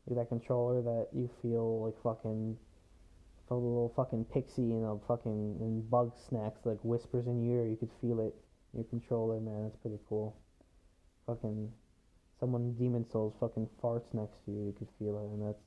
like 0.08 0.18
that 0.18 0.30
controller 0.30 0.82
that 0.82 1.08
you 1.14 1.30
feel 1.42 1.86
like 1.86 1.96
fucking, 2.04 2.58
feel 3.48 3.58
a 3.58 3.60
little 3.60 3.94
fucking 3.96 4.26
pixie 4.26 4.74
and 4.74 4.86
a 4.86 4.98
fucking 5.08 5.58
and 5.62 6.14
snacks 6.28 6.66
like 6.66 6.80
whispers 6.84 7.28
in 7.28 7.44
your 7.44 7.62
ear. 7.62 7.68
You 7.70 7.78
could 7.78 7.92
feel 8.02 8.20
it 8.20 8.36
your 8.74 8.84
controller, 8.86 9.40
man. 9.40 9.64
That's 9.64 9.78
pretty 9.78 10.00
cool. 10.08 10.36
Fucking, 11.28 11.72
someone 12.40 12.74
Demon's 12.80 13.12
Souls 13.12 13.36
fucking 13.40 13.68
farts 13.82 14.14
next 14.14 14.44
to 14.46 14.52
you. 14.52 14.66
You 14.68 14.76
could 14.78 14.90
feel 14.98 15.18
it, 15.20 15.34
and 15.34 15.48
that's 15.48 15.64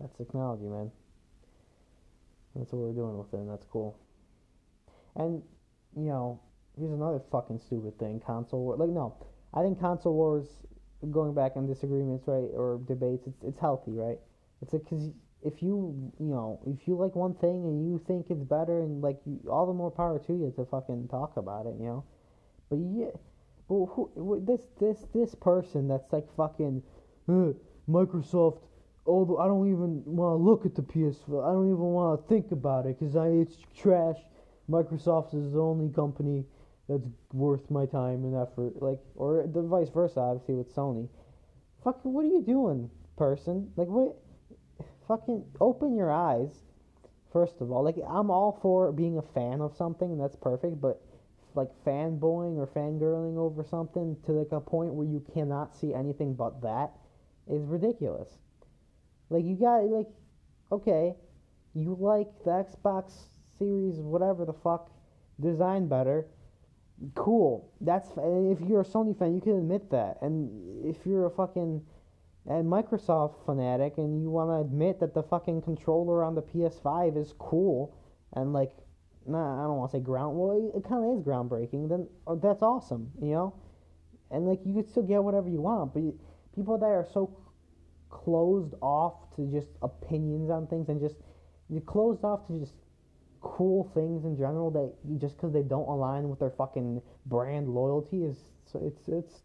that's 0.00 0.16
technology, 0.16 0.66
man. 0.66 0.90
That's 2.54 2.72
what 2.72 2.82
we're 2.82 2.92
doing 2.92 3.18
with 3.18 3.32
it, 3.32 3.36
and 3.36 3.50
that's 3.50 3.66
cool. 3.70 3.98
And, 5.16 5.42
you 5.96 6.08
know, 6.08 6.40
here's 6.78 6.92
another 6.92 7.20
fucking 7.30 7.60
stupid 7.60 7.98
thing 7.98 8.20
console 8.24 8.64
war. 8.64 8.76
Like, 8.76 8.90
no, 8.90 9.14
I 9.54 9.62
think 9.62 9.80
console 9.80 10.14
wars, 10.14 10.46
going 11.10 11.34
back 11.34 11.52
on 11.56 11.66
disagreements, 11.66 12.24
right, 12.26 12.48
or 12.54 12.80
debates, 12.86 13.26
it's, 13.26 13.42
it's 13.42 13.60
healthy, 13.60 13.92
right? 13.92 14.18
It's 14.62 14.72
because 14.72 15.10
if 15.42 15.62
you, 15.62 16.12
you 16.18 16.26
know, 16.26 16.60
if 16.66 16.88
you 16.88 16.96
like 16.96 17.14
one 17.14 17.34
thing 17.34 17.64
and 17.64 17.86
you 17.86 18.00
think 18.06 18.26
it's 18.30 18.42
better, 18.42 18.80
and 18.80 19.02
like, 19.02 19.18
you, 19.24 19.40
all 19.50 19.66
the 19.66 19.74
more 19.74 19.90
power 19.90 20.18
to 20.18 20.32
you 20.32 20.52
to 20.56 20.64
fucking 20.64 21.08
talk 21.08 21.36
about 21.36 21.66
it, 21.66 21.74
you 21.78 21.86
know? 21.86 22.04
But 22.70 22.76
yeah, 22.76 23.10
but 23.68 23.86
who, 23.86 24.42
this, 24.46 24.62
this, 24.80 25.04
this 25.14 25.34
person 25.34 25.88
that's 25.88 26.12
like 26.12 26.26
fucking, 26.36 26.82
uh, 27.28 27.52
Microsoft 27.88 28.60
although 29.06 29.38
I 29.38 29.46
don't 29.46 29.70
even 29.70 30.02
want 30.04 30.38
to 30.38 30.42
look 30.44 30.66
at 30.66 30.74
the 30.74 30.82
PS4. 30.82 31.48
I 31.48 31.52
don't 31.52 31.66
even 31.66 31.78
want 31.78 32.20
to 32.20 32.28
think 32.28 32.52
about 32.52 32.86
it 32.86 32.98
because 32.98 33.16
I 33.16 33.28
it's 33.28 33.56
trash. 33.76 34.16
Microsoft 34.68 35.34
is 35.34 35.52
the 35.52 35.60
only 35.60 35.92
company 35.94 36.44
that's 36.88 37.06
worth 37.32 37.70
my 37.70 37.86
time 37.86 38.24
and 38.24 38.34
effort. 38.34 38.82
Like, 38.82 38.98
or 39.14 39.46
the 39.46 39.62
vice 39.62 39.88
versa, 39.90 40.20
obviously 40.20 40.54
with 40.54 40.74
Sony. 40.74 41.08
Fucking, 41.84 42.12
what 42.12 42.24
are 42.24 42.28
you 42.28 42.42
doing, 42.42 42.90
person? 43.16 43.70
Like, 43.76 43.88
what? 43.88 44.16
Fucking 45.06 45.44
open 45.60 45.94
your 45.94 46.10
eyes. 46.10 46.50
First 47.32 47.60
of 47.60 47.70
all, 47.70 47.84
like 47.84 47.96
I'm 48.08 48.30
all 48.30 48.58
for 48.60 48.90
being 48.90 49.18
a 49.18 49.22
fan 49.22 49.60
of 49.60 49.76
something, 49.76 50.10
and 50.10 50.20
that's 50.20 50.34
perfect. 50.34 50.80
But 50.80 51.00
like 51.56 51.68
fanboying 51.84 52.56
or 52.58 52.66
fangirling 52.66 53.36
over 53.36 53.64
something 53.64 54.16
to 54.26 54.32
like 54.32 54.52
a 54.52 54.60
point 54.60 54.92
where 54.92 55.06
you 55.06 55.24
cannot 55.32 55.74
see 55.74 55.94
anything 55.94 56.34
but 56.34 56.60
that 56.62 56.92
is 57.48 57.64
ridiculous. 57.64 58.28
Like 59.30 59.44
you 59.44 59.56
got 59.56 59.84
like 59.84 60.08
okay, 60.70 61.14
you 61.74 61.96
like 61.98 62.28
the 62.44 62.50
Xbox 62.50 63.12
Series 63.58 63.96
whatever 63.96 64.44
the 64.44 64.52
fuck 64.52 64.90
design 65.40 65.88
better. 65.88 66.26
Cool. 67.14 67.70
That's 67.80 68.08
if 68.16 68.60
you're 68.60 68.82
a 68.82 68.84
Sony 68.84 69.18
fan, 69.18 69.34
you 69.34 69.40
can 69.40 69.56
admit 69.56 69.90
that. 69.90 70.18
And 70.22 70.86
if 70.86 71.06
you're 71.06 71.26
a 71.26 71.30
fucking 71.30 71.82
and 72.48 72.64
Microsoft 72.64 73.44
fanatic 73.44 73.94
and 73.98 74.20
you 74.20 74.30
want 74.30 74.50
to 74.50 74.60
admit 74.60 75.00
that 75.00 75.14
the 75.14 75.22
fucking 75.22 75.62
controller 75.62 76.22
on 76.22 76.34
the 76.34 76.42
PS5 76.42 77.16
is 77.16 77.34
cool 77.38 77.96
and 78.34 78.52
like 78.52 78.72
nah, 79.28 79.64
I 79.64 79.66
don't 79.66 79.76
want 79.76 79.90
to 79.90 79.98
say 79.98 80.02
ground 80.02 80.36
well 80.36 80.72
it 80.74 80.88
kind 80.88 81.04
of 81.04 81.18
is 81.18 81.24
groundbreaking 81.24 81.88
then 81.88 82.08
oh, 82.26 82.36
that's 82.36 82.62
awesome 82.62 83.10
you 83.20 83.32
know 83.32 83.54
and 84.30 84.46
like 84.46 84.60
you 84.64 84.74
could 84.74 84.88
still 84.88 85.02
get 85.02 85.22
whatever 85.22 85.48
you 85.48 85.60
want 85.60 85.94
but 85.94 86.00
you, 86.02 86.18
people 86.54 86.78
that 86.78 86.86
are 86.86 87.06
so 87.12 87.36
closed 88.10 88.74
off 88.80 89.34
to 89.36 89.46
just 89.50 89.68
opinions 89.82 90.50
on 90.50 90.66
things 90.66 90.88
and 90.88 91.00
just 91.00 91.16
you're 91.68 91.80
closed 91.82 92.24
off 92.24 92.46
to 92.46 92.58
just 92.58 92.74
cool 93.40 93.90
things 93.94 94.24
in 94.24 94.36
general 94.36 94.70
that 94.70 94.92
you, 95.08 95.18
just 95.18 95.36
because 95.36 95.52
they 95.52 95.62
don't 95.62 95.88
align 95.88 96.28
with 96.28 96.38
their 96.38 96.50
fucking 96.50 97.00
brand 97.26 97.68
loyalty 97.68 98.24
is 98.24 98.36
it's 98.74 99.08
it's 99.08 99.42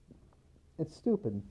it's 0.79 0.95
stupid. 0.95 1.41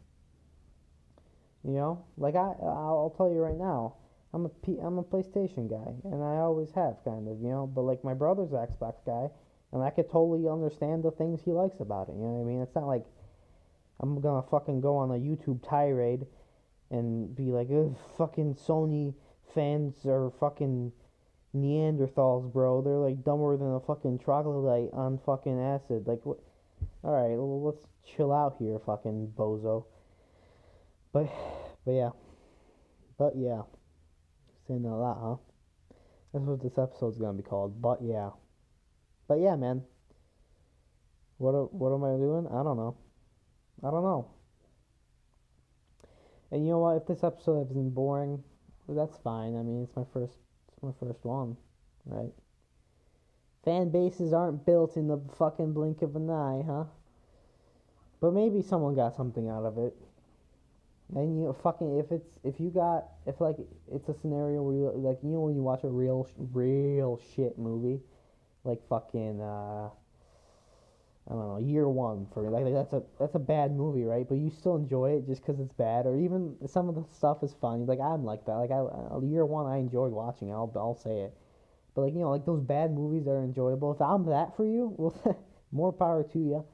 You 1.64 1.72
know, 1.72 2.04
like 2.16 2.34
I 2.34 2.52
I'll 2.62 3.14
tell 3.16 3.30
you 3.30 3.38
right 3.38 3.56
now, 3.56 3.94
I'm 4.32 4.46
a 4.46 4.48
P, 4.48 4.78
I'm 4.80 4.98
a 4.98 5.02
PlayStation 5.02 5.68
guy, 5.68 5.92
and 6.04 6.22
I 6.22 6.36
always 6.38 6.70
have 6.74 6.96
kind 7.04 7.28
of, 7.28 7.40
you 7.40 7.48
know. 7.48 7.66
But 7.66 7.82
like 7.82 8.04
my 8.04 8.14
brother's 8.14 8.50
Xbox 8.50 8.94
guy, 9.04 9.28
and 9.72 9.82
I 9.82 9.90
could 9.90 10.10
totally 10.10 10.48
understand 10.48 11.02
the 11.02 11.10
things 11.10 11.40
he 11.44 11.50
likes 11.50 11.80
about 11.80 12.08
it. 12.08 12.14
You 12.14 12.22
know 12.22 12.34
what 12.34 12.42
I 12.42 12.52
mean? 12.52 12.62
It's 12.62 12.74
not 12.74 12.86
like 12.86 13.04
I'm 14.00 14.20
gonna 14.20 14.46
fucking 14.50 14.80
go 14.80 14.96
on 14.96 15.10
a 15.10 15.14
YouTube 15.14 15.68
tirade 15.68 16.26
and 16.90 17.34
be 17.34 17.52
like, 17.52 17.68
fucking 18.16 18.54
Sony 18.54 19.14
fans 19.54 20.06
are 20.06 20.30
fucking 20.38 20.92
Neanderthals, 21.54 22.52
bro. 22.52 22.82
They're 22.82 22.94
like 22.94 23.24
dumber 23.24 23.56
than 23.56 23.74
a 23.74 23.80
fucking 23.80 24.20
troglodyte 24.20 24.90
on 24.92 25.18
fucking 25.26 25.60
acid. 25.60 26.06
Like, 26.06 26.24
what? 26.24 26.38
All 27.02 27.12
right, 27.12 27.36
well, 27.36 27.62
let's 27.62 27.84
chill 28.04 28.32
out 28.32 28.56
here, 28.58 28.78
fucking 28.84 29.32
bozo. 29.36 29.84
But, 31.12 31.28
but 31.84 31.92
yeah, 31.92 32.10
but 33.18 33.32
yeah, 33.36 33.62
saying 34.70 34.84
a 34.84 34.96
lot, 34.96 35.18
huh? 35.20 35.36
That's 36.32 36.44
what 36.44 36.62
this 36.62 36.78
episode's 36.78 37.18
gonna 37.18 37.36
be 37.36 37.42
called. 37.42 37.82
But 37.82 37.98
yeah, 38.02 38.30
but 39.26 39.40
yeah, 39.40 39.56
man. 39.56 39.82
What 41.38 41.74
what 41.74 41.92
am 41.92 42.04
I 42.04 42.16
doing? 42.16 42.46
I 42.46 42.62
don't 42.62 42.76
know. 42.76 42.96
I 43.82 43.90
don't 43.90 44.04
know. 44.04 44.30
And 46.52 46.64
you 46.64 46.72
know 46.72 46.78
what? 46.78 46.96
If 46.96 47.06
this 47.06 47.24
episode 47.24 47.58
has 47.58 47.68
been 47.68 47.90
boring, 47.90 48.42
that's 48.88 49.16
fine. 49.18 49.56
I 49.56 49.62
mean, 49.62 49.84
it's 49.84 49.96
my 49.96 50.04
first, 50.12 50.34
it's 50.68 50.82
my 50.82 50.92
first 51.00 51.24
one, 51.24 51.56
right? 52.06 52.32
Fan 53.64 53.90
bases 53.90 54.32
aren't 54.32 54.66
built 54.66 54.96
in 54.96 55.06
the 55.06 55.20
fucking 55.38 55.72
blink 55.72 56.02
of 56.02 56.16
an 56.16 56.30
eye, 56.30 56.62
huh? 56.66 56.84
But 58.20 58.34
maybe 58.34 58.62
someone 58.62 58.94
got 58.94 59.16
something 59.16 59.48
out 59.48 59.64
of 59.64 59.78
it. 59.78 59.96
And 61.14 61.40
you 61.40 61.56
fucking 61.62 61.98
if 61.98 62.12
it's 62.12 62.38
if 62.44 62.60
you 62.60 62.70
got 62.70 63.06
if 63.26 63.40
like 63.40 63.56
it's 63.92 64.08
a 64.08 64.14
scenario 64.14 64.62
where 64.62 64.74
you 64.74 64.92
like 64.94 65.18
you 65.22 65.30
know 65.30 65.40
when 65.40 65.56
you 65.56 65.62
watch 65.62 65.82
a 65.82 65.88
real 65.88 66.28
real 66.52 67.20
shit 67.34 67.58
movie, 67.58 68.00
like 68.64 68.80
fucking 68.88 69.40
uh 69.40 69.90
I 71.28 71.34
don't 71.34 71.48
know, 71.48 71.58
year 71.58 71.88
one 71.88 72.26
for 72.32 72.48
like, 72.50 72.64
like 72.64 72.74
that's 72.74 72.92
a 72.92 73.02
that's 73.18 73.34
a 73.34 73.40
bad 73.40 73.72
movie, 73.76 74.04
right? 74.04 74.28
But 74.28 74.36
you 74.38 74.50
still 74.50 74.74
enjoy 74.76 75.12
it 75.12 75.26
just 75.26 75.42
because 75.42 75.60
it's 75.60 75.72
bad, 75.72 76.06
or 76.06 76.16
even 76.16 76.56
some 76.66 76.88
of 76.88 76.94
the 76.94 77.04
stuff 77.14 77.42
is 77.42 77.54
funny. 77.60 77.84
Like 77.84 78.00
I'm 78.00 78.24
like 78.24 78.44
that. 78.46 78.54
Like 78.54 78.70
I 78.70 78.78
uh, 78.78 79.20
year 79.20 79.46
one, 79.46 79.66
I 79.66 79.78
enjoyed 79.78 80.12
watching. 80.12 80.50
I'll 80.50 80.72
I'll 80.74 80.96
say 80.96 81.20
it. 81.22 81.34
But 81.94 82.02
like 82.02 82.14
you 82.14 82.20
know, 82.20 82.30
like 82.30 82.46
those 82.46 82.60
bad 82.60 82.92
movies 82.92 83.28
are 83.28 83.42
enjoyable. 83.44 83.92
If 83.92 84.00
I'm 84.00 84.26
that 84.26 84.56
for 84.56 84.64
you, 84.64 84.94
well, 84.98 85.38
more 85.72 85.92
power 85.92 86.24
to 86.24 86.38
you, 86.38 86.64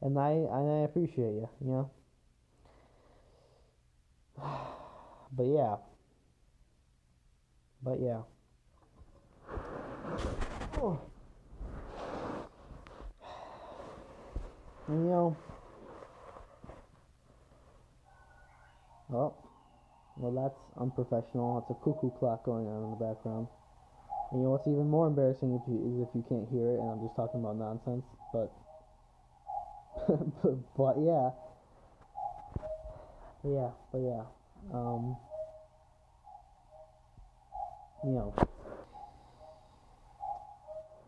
and 0.00 0.18
I 0.18 0.30
and 0.30 0.70
I 0.70 0.84
appreciate 0.84 1.34
you. 1.34 1.48
You 1.60 1.70
know. 1.72 1.90
But 4.36 5.44
yeah. 5.44 5.76
But 7.82 8.00
yeah. 8.00 8.22
Oh. 10.78 11.00
You 14.88 14.94
know, 14.94 15.36
Oh, 19.12 19.34
well, 20.16 20.34
that's 20.34 20.58
unprofessional. 20.80 21.62
It's 21.62 21.70
a 21.70 21.78
cuckoo 21.84 22.10
clock 22.18 22.44
going 22.44 22.66
on 22.66 22.84
in 22.84 22.90
the 22.90 22.98
background. 22.98 23.46
And 24.32 24.40
you 24.40 24.44
know 24.44 24.58
what's 24.58 24.66
even 24.66 24.90
more 24.90 25.06
embarrassing 25.06 25.54
if 25.54 25.62
you, 25.70 25.78
is 25.78 26.02
if 26.02 26.10
you 26.10 26.26
can't 26.26 26.48
hear 26.50 26.74
it 26.74 26.82
and 26.82 26.90
I'm 26.90 26.98
just 26.98 27.14
talking 27.14 27.38
about 27.38 27.54
nonsense. 27.54 28.02
But, 28.34 28.50
but, 30.42 30.58
but 30.74 30.94
yeah, 30.98 31.30
yeah, 33.46 33.70
but 33.92 33.98
yeah, 33.98 34.22
um, 34.74 35.16
you 38.04 38.10
know, 38.10 38.34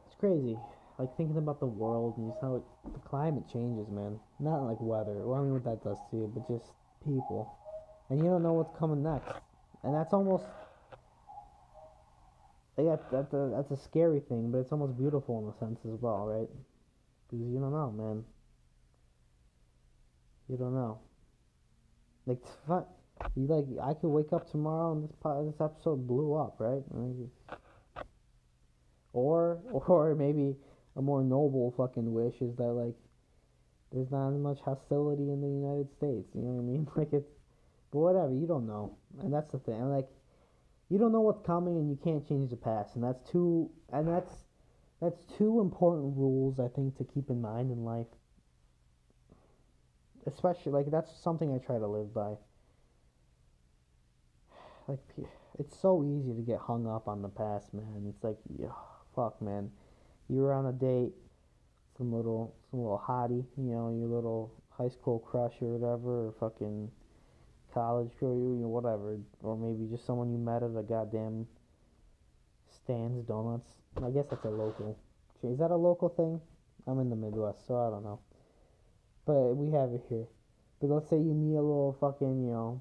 it's 0.06 0.16
crazy. 0.18 0.56
Like 0.98 1.16
thinking 1.16 1.36
about 1.36 1.60
the 1.60 1.66
world 1.66 2.16
and 2.16 2.30
just 2.30 2.40
how 2.42 2.56
it, 2.56 2.62
the 2.92 2.98
climate 3.00 3.44
changes, 3.52 3.88
man. 3.88 4.18
Not 4.40 4.62
like 4.62 4.78
weather. 4.80 5.14
Well, 5.14 5.38
I 5.38 5.42
mean 5.42 5.52
what 5.52 5.64
that 5.64 5.84
does 5.84 5.98
to 6.10 6.16
you, 6.16 6.32
but 6.34 6.48
just 6.48 6.72
people. 7.04 7.54
And 8.10 8.18
you 8.18 8.26
don't 8.26 8.42
know 8.42 8.54
what's 8.54 8.76
coming 8.78 9.02
next. 9.02 9.30
And 9.84 9.94
that's 9.94 10.12
almost 10.12 10.44
yeah, 12.78 12.96
that's 13.10 13.32
a 13.32 13.50
that's 13.54 13.70
a 13.72 13.76
scary 13.76 14.20
thing, 14.20 14.52
but 14.52 14.58
it's 14.58 14.70
almost 14.70 14.96
beautiful 14.96 15.42
in 15.42 15.48
a 15.50 15.58
sense 15.58 15.80
as 15.84 16.00
well, 16.00 16.26
right? 16.26 16.48
Because 17.26 17.46
you 17.46 17.58
don't 17.58 17.72
know, 17.72 17.90
man. 17.90 18.24
You 20.48 20.56
don't 20.56 20.74
know. 20.74 21.00
Like, 22.28 22.38
you 23.34 23.46
like 23.46 23.64
I 23.82 23.94
could 23.94 24.08
wake 24.08 24.32
up 24.32 24.50
tomorrow 24.50 24.92
and 24.92 25.04
this 25.04 25.16
po- 25.20 25.44
this 25.44 25.60
episode 25.60 26.06
blew 26.06 26.34
up, 26.34 26.56
right? 26.58 26.82
Or 29.12 29.58
or 29.72 30.14
maybe 30.14 30.54
a 30.96 31.02
more 31.02 31.22
noble 31.22 31.74
fucking 31.76 32.12
wish 32.12 32.40
is 32.40 32.54
that 32.56 32.72
like 32.72 32.94
there's 33.92 34.10
not 34.10 34.34
as 34.34 34.38
much 34.38 34.58
hostility 34.60 35.30
in 35.30 35.40
the 35.40 35.48
United 35.48 35.90
States. 35.96 36.28
You 36.34 36.42
know 36.42 36.52
what 36.52 36.62
I 36.62 36.64
mean? 36.64 36.88
Like 36.96 37.12
it's, 37.12 37.30
but 37.90 37.98
whatever. 37.98 38.32
You 38.32 38.46
don't 38.46 38.66
know, 38.66 38.96
and 39.20 39.32
that's 39.32 39.50
the 39.52 39.58
thing. 39.58 39.80
Like 39.90 40.08
you 40.88 40.98
don't 40.98 41.12
know 41.12 41.20
what's 41.20 41.44
coming 41.44 41.76
and 41.76 41.90
you 41.90 41.98
can't 42.02 42.26
change 42.26 42.50
the 42.50 42.56
past 42.56 42.94
and 42.94 43.04
that's 43.04 43.20
two 43.30 43.70
and 43.92 44.08
that's 44.08 44.32
that's 45.00 45.24
two 45.36 45.60
important 45.60 46.16
rules 46.16 46.58
I 46.58 46.68
think 46.68 46.96
to 46.98 47.04
keep 47.04 47.30
in 47.30 47.40
mind 47.40 47.70
in 47.70 47.84
life 47.84 48.06
especially 50.32 50.72
like 50.72 50.90
that's 50.90 51.10
something 51.22 51.54
I 51.54 51.58
try 51.58 51.78
to 51.78 51.86
live 51.86 52.12
by 52.14 52.34
like 54.86 55.00
it's 55.58 55.78
so 55.80 56.04
easy 56.04 56.34
to 56.34 56.42
get 56.42 56.60
hung 56.60 56.86
up 56.86 57.08
on 57.08 57.22
the 57.22 57.28
past 57.28 57.74
man 57.74 58.06
it's 58.08 58.22
like 58.22 58.38
yeah, 58.58 58.68
fuck 59.14 59.40
man 59.42 59.70
you 60.28 60.40
were 60.40 60.52
on 60.52 60.66
a 60.66 60.72
date 60.72 61.12
some 61.96 62.12
little 62.12 62.54
some 62.70 62.80
little 62.80 63.02
hottie 63.06 63.44
you 63.56 63.72
know 63.72 63.90
your 63.90 64.08
little 64.08 64.52
high 64.70 64.88
school 64.88 65.18
crush 65.18 65.54
or 65.60 65.76
whatever 65.76 66.28
or 66.28 66.34
fucking 66.38 66.90
college 67.72 68.10
girl, 68.18 68.34
you, 68.34 68.58
know, 68.62 68.68
whatever, 68.68 69.16
or 69.42 69.56
maybe 69.56 69.88
just 69.90 70.06
someone 70.06 70.30
you 70.30 70.38
met 70.38 70.62
at 70.62 70.70
a 70.76 70.82
goddamn 70.82 71.46
Stan's 72.70 73.24
Donuts. 73.24 73.70
I 74.02 74.10
guess 74.10 74.26
that's 74.30 74.44
a 74.44 74.50
local. 74.50 74.98
Is 75.42 75.58
that 75.58 75.70
a 75.70 75.76
local 75.76 76.08
thing? 76.08 76.40
I'm 76.86 77.00
in 77.00 77.10
the 77.10 77.16
Midwest, 77.16 77.66
so 77.66 77.76
I 77.76 77.90
don't 77.90 78.02
know. 78.02 78.20
But 79.28 79.60
we 79.60 79.70
have 79.76 79.92
it 79.92 80.00
here. 80.08 80.24
But 80.80 80.88
let's 80.88 81.10
say 81.10 81.16
you 81.16 81.34
meet 81.34 81.54
a 81.54 81.60
little 81.60 81.94
fucking, 82.00 82.46
you 82.46 82.50
know, 82.50 82.80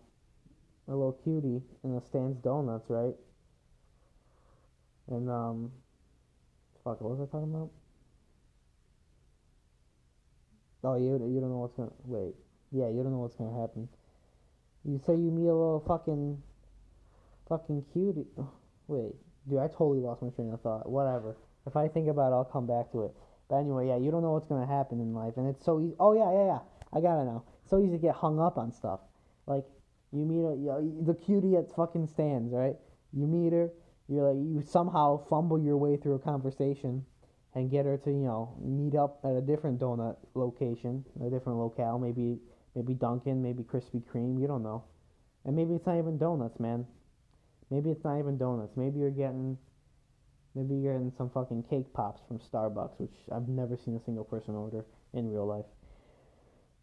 a 0.87 0.91
little 0.91 1.19
cutie 1.21 1.61
in 1.83 1.93
a 1.97 2.01
Stan's 2.01 2.37
Donuts, 2.37 2.85
right? 2.87 3.15
And 5.09 5.29
um, 5.29 5.73
fuck, 6.85 7.01
what 7.01 7.17
was 7.17 7.27
I 7.27 7.29
talking 7.29 7.53
about? 7.53 7.69
Oh, 10.85 10.95
you 10.95 11.19
you 11.27 11.41
don't 11.41 11.51
know 11.51 11.57
what's 11.57 11.75
gonna 11.75 11.91
wait. 12.05 12.35
Yeah, 12.71 12.87
you 12.87 13.03
don't 13.03 13.11
know 13.11 13.19
what's 13.19 13.35
gonna 13.35 13.59
happen. 13.59 13.89
You 14.85 15.01
say 15.05 15.19
you 15.19 15.31
meet 15.31 15.49
a 15.49 15.53
little 15.53 15.83
fucking, 15.85 16.41
fucking 17.49 17.83
cutie. 17.91 18.25
Wait, 18.87 19.15
dude, 19.49 19.59
I 19.59 19.67
totally 19.67 19.99
lost 19.99 20.21
my 20.21 20.29
train 20.29 20.53
of 20.53 20.61
thought. 20.61 20.87
Whatever. 20.87 21.35
If 21.65 21.75
I 21.75 21.89
think 21.89 22.07
about 22.07 22.31
it, 22.31 22.35
I'll 22.35 22.45
come 22.45 22.67
back 22.67 22.89
to 22.93 23.03
it. 23.03 23.11
But 23.49 23.57
anyway, 23.57 23.87
yeah, 23.87 23.97
you 23.97 24.11
don't 24.11 24.21
know 24.21 24.31
what's 24.31 24.47
gonna 24.47 24.67
happen 24.67 24.99
in 24.99 25.13
life, 25.13 25.33
and 25.37 25.47
it's 25.47 25.63
so 25.63 25.79
easy. 25.79 25.95
Oh 25.99 26.13
yeah, 26.13 26.31
yeah, 26.31 26.45
yeah. 26.45 26.59
I 26.93 27.01
gotta 27.01 27.25
know. 27.25 27.43
It's 27.61 27.69
so 27.69 27.79
easy 27.79 27.93
to 27.93 27.97
get 27.97 28.15
hung 28.15 28.39
up 28.39 28.57
on 28.57 28.71
stuff. 28.71 28.99
Like 29.45 29.65
you 30.11 30.25
meet 30.25 30.43
a, 30.43 30.55
you 30.55 30.67
know, 30.67 31.05
the 31.05 31.13
cutie 31.13 31.55
at 31.55 31.73
fucking 31.75 32.07
Stan's, 32.07 32.51
right? 32.51 32.75
You 33.13 33.27
meet 33.27 33.53
her. 33.53 33.69
You're 34.07 34.33
like 34.33 34.37
you 34.37 34.61
somehow 34.61 35.17
fumble 35.29 35.59
your 35.59 35.77
way 35.77 35.97
through 35.97 36.15
a 36.15 36.19
conversation 36.19 37.05
and 37.55 37.71
get 37.71 37.85
her 37.85 37.97
to 37.97 38.09
you 38.09 38.25
know 38.25 38.55
meet 38.61 38.95
up 38.95 39.19
at 39.23 39.31
a 39.31 39.41
different 39.41 39.79
donut 39.79 40.17
location, 40.33 41.03
a 41.25 41.29
different 41.29 41.59
locale, 41.59 41.99
maybe 41.99 42.39
Maybe 42.77 42.93
Dunkin', 42.93 43.41
maybe 43.41 43.63
Krispy 43.63 44.03
Kreme, 44.03 44.39
you 44.39 44.45
don't 44.45 44.61
know. 44.61 44.83
And 45.45 45.55
maybe 45.55 45.73
it's 45.73 45.87
not 45.87 45.97
even 45.97 46.19
donuts, 46.19 46.59
man. 46.59 46.85
Maybe 47.71 47.89
it's 47.89 48.03
not 48.03 48.19
even 48.19 48.37
donuts. 48.37 48.77
Maybe 48.77 48.99
you're 48.99 49.09
getting 49.09 49.57
maybe 50.57 50.75
you're 50.81 50.93
getting 50.93 51.13
some 51.17 51.29
fucking 51.29 51.63
cake 51.69 51.93
pops 51.93 52.21
from 52.27 52.39
Starbucks, 52.39 52.99
which 52.99 53.13
I've 53.33 53.47
never 53.47 53.77
seen 53.77 53.95
a 53.95 54.03
single 54.03 54.23
person 54.23 54.55
order 54.55 54.83
in 55.13 55.29
real 55.29 55.45
life. 55.45 55.65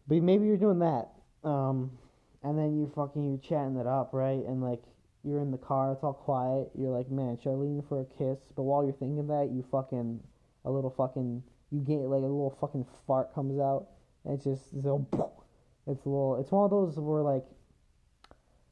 But 0.07 0.21
maybe 0.23 0.45
you're 0.45 0.57
doing 0.57 0.79
that. 0.79 1.09
Um, 1.43 1.91
and 2.43 2.57
then 2.57 2.77
you 2.77 2.91
fucking 2.95 3.23
you're 3.23 3.37
chatting 3.37 3.75
it 3.75 3.87
up, 3.87 4.11
right? 4.13 4.43
And 4.47 4.63
like 4.63 4.81
you're 5.23 5.39
in 5.39 5.51
the 5.51 5.57
car, 5.57 5.91
it's 5.91 6.03
all 6.03 6.13
quiet. 6.13 6.69
You're 6.77 6.95
like, 6.95 7.11
man, 7.11 7.37
should 7.41 7.51
I 7.51 7.55
lean 7.55 7.83
for 7.89 8.01
a 8.01 8.05
kiss? 8.05 8.39
But 8.55 8.63
while 8.63 8.83
you're 8.83 8.93
thinking 8.93 9.27
that, 9.27 9.49
you 9.51 9.65
fucking 9.71 10.21
a 10.63 10.71
little 10.71 10.93
fucking 10.95 11.43
you 11.71 11.81
get 11.81 11.99
like 12.07 12.19
a 12.19 12.31
little 12.31 12.55
fucking 12.61 12.85
fart 13.05 13.33
comes 13.33 13.59
out. 13.59 13.87
And 14.23 14.35
it's 14.35 14.43
just 14.43 14.71
so 14.83 15.05
it's 15.87 16.05
a 16.05 16.09
little. 16.09 16.37
It's 16.39 16.51
one 16.51 16.65
of 16.65 16.71
those 16.71 16.97
where 16.97 17.21
like, 17.21 17.45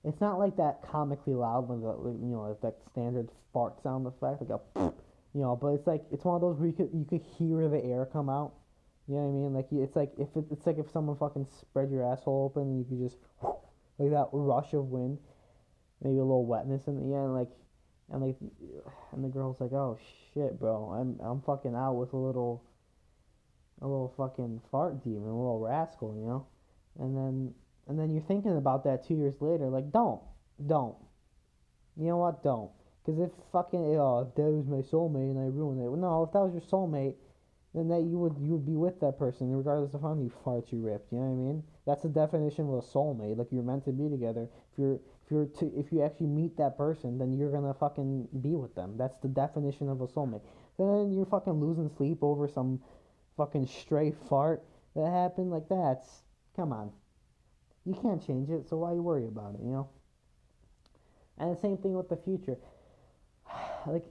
it's 0.04 0.20
not 0.20 0.38
like 0.38 0.58
that 0.58 0.82
comically 0.90 1.34
loud, 1.34 1.70
one 1.70 1.82
that 1.82 1.98
you 2.26 2.34
know, 2.36 2.58
that 2.62 2.76
standard 2.92 3.30
fart 3.54 3.82
sound 3.82 4.06
effect, 4.06 4.42
like 4.42 4.50
a, 4.50 4.92
you 5.34 5.42
know. 5.42 5.56
But 5.56 5.70
it's 5.70 5.88
like 5.88 6.04
it's 6.12 6.26
one 6.26 6.36
of 6.36 6.42
those 6.42 6.58
where 6.58 6.68
you 6.68 6.74
could 6.74 6.90
you 6.94 7.06
could 7.06 7.22
hear 7.22 7.70
the 7.70 7.84
air 7.84 8.06
come 8.06 8.30
out. 8.30 8.54
You 9.08 9.16
know 9.16 9.22
what 9.22 9.30
I 9.30 9.32
mean? 9.32 9.54
Like 9.54 9.68
it's 9.72 9.96
like 9.96 10.12
if 10.18 10.36
it, 10.36 10.46
it's 10.52 10.66
like 10.66 10.78
if 10.78 10.92
someone 10.92 11.18
fucking 11.18 11.48
spread 11.60 11.90
your 11.92 12.10
asshole 12.10 12.52
open 12.52 12.78
you 12.78 12.86
could 12.86 13.00
just 13.00 13.18
like 13.98 14.12
that 14.12 14.28
rush 14.34 14.74
of 14.74 14.88
wind, 14.88 15.20
maybe 16.02 16.18
a 16.18 16.24
little 16.24 16.46
wetness 16.46 16.88
in 16.88 16.98
the 16.98 17.16
end, 17.16 17.34
like 17.34 17.50
and 18.12 18.22
like 18.22 18.36
and 19.14 19.24
the 19.24 19.30
girl's 19.30 19.60
like, 19.62 19.72
oh 19.72 19.98
shit, 20.34 20.60
bro, 20.60 20.92
I'm 20.92 21.20
I'm 21.26 21.42
fucking 21.42 21.76
out 21.76 21.94
with 21.94 22.12
a 22.14 22.18
little 22.18 22.64
a 23.82 23.88
little 23.88 24.14
fucking 24.18 24.62
fart 24.70 25.04
demon, 25.04 25.30
a 25.30 25.38
little 25.38 25.60
rascal, 25.60 26.14
you 26.16 26.26
know 26.26 26.46
and 27.00 27.18
then 27.18 27.54
and 27.88 28.00
then 28.00 28.12
you're 28.12 28.24
thinking 28.24 28.58
about 28.58 28.84
that 28.86 29.06
two 29.08 29.16
years 29.16 29.36
later, 29.40 29.70
like 29.70 29.92
don't, 29.92 30.22
don't. 30.66 30.96
You 31.98 32.08
know 32.08 32.18
what? 32.18 32.44
Don't. 32.44 32.72
Because 33.06 33.20
if 33.20 33.32
fucking 33.52 33.98
oh, 33.98 34.28
if 34.28 34.36
that 34.36 34.44
was 34.44 34.66
my 34.66 34.82
soulmate 34.82 35.32
and 35.32 35.40
I 35.40 35.48
ruined 35.48 35.82
it, 35.82 35.90
well, 35.90 36.00
no, 36.00 36.24
if 36.24 36.32
that 36.32 36.40
was 36.40 36.54
your 36.54 36.64
soulmate, 36.64 37.16
then 37.74 37.90
that 37.90 38.02
you 38.04 38.18
would 38.18 38.38
you 38.40 38.52
would 38.54 38.66
be 38.66 38.78
with 38.78 39.00
that 39.02 39.20
person 39.20 39.52
regardless 39.56 39.94
of 39.94 40.02
how 40.02 40.14
many 40.14 40.32
farts 40.46 40.72
you 40.72 40.80
ripped. 40.80 41.12
You 41.12 41.20
know 41.20 41.26
what 41.26 41.34
I 41.34 41.48
mean? 41.48 41.64
That's 41.86 42.04
the 42.04 42.10
definition 42.10 42.70
of 42.70 42.76
a 42.76 42.82
soulmate. 42.82 43.38
Like 43.38 43.52
you're 43.52 43.64
meant 43.64 43.86
to 43.86 43.92
be 43.92 44.10
together. 44.10 44.48
If 44.72 44.80
you're 44.80 44.96
if 44.96 45.32
you're 45.32 45.46
to 45.46 45.66
if 45.78 45.92
you 45.92 46.04
actually 46.04 46.28
meet 46.28 46.56
that 46.58 46.78
person, 46.78 47.18
then 47.18 47.34
you're 47.34 47.52
gonna 47.52 47.74
fucking 47.74 48.30
be 48.42 48.56
with 48.56 48.74
them. 48.76 48.96
That's 48.98 49.18
the 49.22 49.28
definition 49.28 49.90
of 49.90 50.00
a 50.02 50.08
soulmate. 50.08 50.42
Then 50.78 51.12
you're 51.12 51.26
fucking 51.26 51.60
losing 51.60 51.90
sleep 51.98 52.20
over 52.22 52.48
some 52.48 52.80
fucking 53.36 53.68
stray 53.68 54.14
fart 54.30 54.64
that 54.96 55.12
happened. 55.12 55.52
Like 55.52 55.68
that's 55.68 56.24
Come 56.56 56.72
on. 56.72 56.92
You 57.86 57.98
can't 58.02 58.26
change 58.26 58.50
it, 58.50 58.68
so 58.70 58.78
why 58.78 58.94
you 58.94 59.02
worry 59.02 59.28
about 59.28 59.56
it, 59.56 59.62
you 59.62 59.72
know? 59.72 59.90
And 61.38 61.56
the 61.56 61.60
same 61.60 61.78
thing 61.78 61.94
with 61.94 62.10
the 62.10 62.18
future. 62.18 62.58
like, 63.88 64.06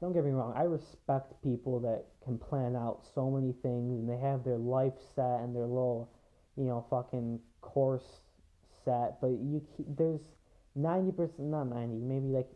don't 0.00 0.12
get 0.12 0.24
me 0.24 0.30
wrong, 0.32 0.52
I 0.56 0.64
respect 0.64 1.32
people 1.42 1.80
that 1.80 2.04
can 2.24 2.38
plan 2.38 2.76
out 2.76 3.06
so 3.14 3.30
many 3.30 3.52
things 3.62 3.98
and 3.98 4.08
they 4.08 4.18
have 4.18 4.44
their 4.44 4.58
life 4.58 4.94
set 5.14 5.40
and 5.40 5.54
their 5.54 5.66
little, 5.66 6.10
you 6.56 6.64
know, 6.64 6.84
fucking 6.90 7.40
course 7.60 8.20
set, 8.84 9.20
but 9.20 9.28
you 9.28 9.62
there's 9.96 10.20
90%, 10.78 11.38
not 11.38 11.64
90, 11.64 11.94
maybe 11.96 12.28
like 12.28 12.48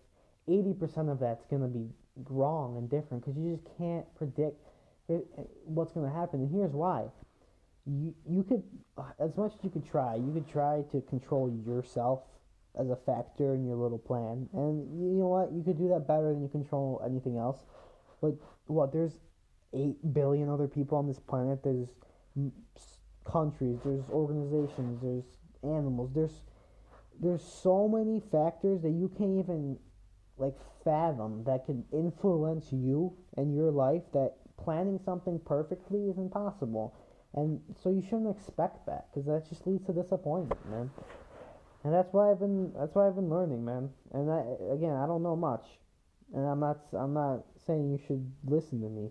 80% 0.49 1.11
of 1.11 1.19
that's 1.21 1.45
going 1.47 1.63
to 1.63 1.69
be 1.69 1.89
wrong 2.29 2.77
and 2.77 2.91
different 2.91 3.25
because 3.25 3.39
you 3.39 3.53
just 3.53 3.67
can't 3.79 4.07
predict 4.15 4.61
it, 5.09 5.27
what's 5.65 5.93
going 5.93 6.07
to 6.09 6.15
happen. 6.15 6.41
And 6.41 6.51
here's 6.51 6.73
why 6.73 7.07
you 7.87 8.15
you 8.29 8.43
could 8.43 8.63
uh, 8.97 9.03
as 9.19 9.37
much 9.37 9.53
as 9.55 9.65
you 9.65 9.71
could 9.71 9.87
try 9.87 10.15
you 10.15 10.33
could 10.33 10.49
try 10.49 10.83
to 10.91 11.01
control 11.03 11.53
yourself 11.67 12.21
as 12.79 12.91
a 12.91 12.97
factor 12.97 13.55
in 13.55 13.65
your 13.65 13.77
little 13.77 13.99
plan. 13.99 14.49
And 14.53 14.83
you 15.01 15.21
know 15.21 15.29
what? 15.29 15.53
You 15.53 15.63
could 15.63 15.79
do 15.79 15.89
that 15.91 16.09
better 16.09 16.33
than 16.33 16.43
you 16.43 16.49
control 16.49 17.01
anything 17.07 17.39
else. 17.39 17.65
But 18.21 18.35
what 18.67 18.93
there's 18.93 19.19
8 19.73 20.13
billion 20.13 20.49
other 20.49 20.67
people 20.67 20.99
on 20.99 21.07
this 21.07 21.21
planet. 21.21 21.63
There's 21.63 21.89
countries 23.25 23.79
there's 23.85 24.05
organizations 24.11 25.01
there's 25.03 25.25
animals 25.63 26.11
there's 26.15 26.43
there's 27.21 27.43
so 27.43 27.89
many 27.89 28.21
factors 28.31 28.83
that 28.83 28.91
you 28.91 29.11
can't 29.17 29.39
even 29.39 29.77
like 30.37 30.55
fathom 30.83 31.43
that 31.45 31.65
can 31.65 31.85
influence 31.93 32.73
you 32.73 33.17
and 33.37 33.55
your 33.55 33.71
life 33.71 34.03
that 34.13 34.35
planning 34.63 34.99
something 35.05 35.41
perfectly 35.47 36.09
is 36.09 36.19
impossible 36.19 36.95
and 37.37 37.61
so 37.83 37.91
you 37.91 38.03
shouldn't 38.03 38.37
expect 38.37 38.87
that 38.87 39.09
because 39.11 39.27
that 39.27 39.49
just 39.49 39.67
leads 39.67 39.85
to 39.87 39.93
disappointment, 39.93 40.65
man. 40.71 40.91
And 41.83 41.93
that's 41.93 42.13
why 42.13 42.31
I've 42.31 42.39
been 42.39 42.73
that's 42.79 42.95
why 42.95 43.09
I've 43.09 43.17
been 43.17 43.29
learning, 43.29 43.65
man. 43.65 43.91
And 44.13 44.31
I, 44.31 44.43
again, 44.73 44.95
I 44.95 45.07
don't 45.07 45.23
know 45.23 45.37
much, 45.37 45.67
and 46.35 46.47
I'm 46.47 46.61
not 46.61 46.79
I'm 46.97 47.13
not 47.13 47.43
saying 47.67 47.91
you 47.91 48.01
should 48.07 48.25
listen 48.47 48.81
to 48.81 48.89
me, 48.89 49.11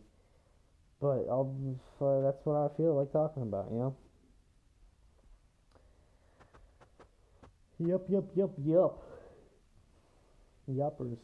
but 1.02 1.28
I'll 1.30 1.54
uh, 2.02 2.22
that's 2.22 2.46
what 2.46 2.56
I 2.56 2.76
feel 2.78 2.96
like 2.98 3.12
talking 3.12 3.44
about, 3.44 3.68
you 3.72 3.78
know. 3.78 3.96
Yup, 7.80 8.06
yup, 8.10 8.26
yup, 8.36 8.52
yup. 8.66 9.04
Yuppers. 10.72 11.18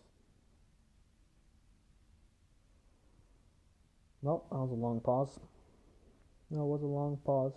Nope, 4.22 4.46
that 4.52 4.58
was 4.58 4.72
a 4.72 4.74
long 4.74 5.00
pause. 5.00 5.40
No, 6.52 6.64
it 6.64 6.68
was 6.68 6.82
a 6.82 6.88
long 6.88 7.18
pause. 7.26 7.54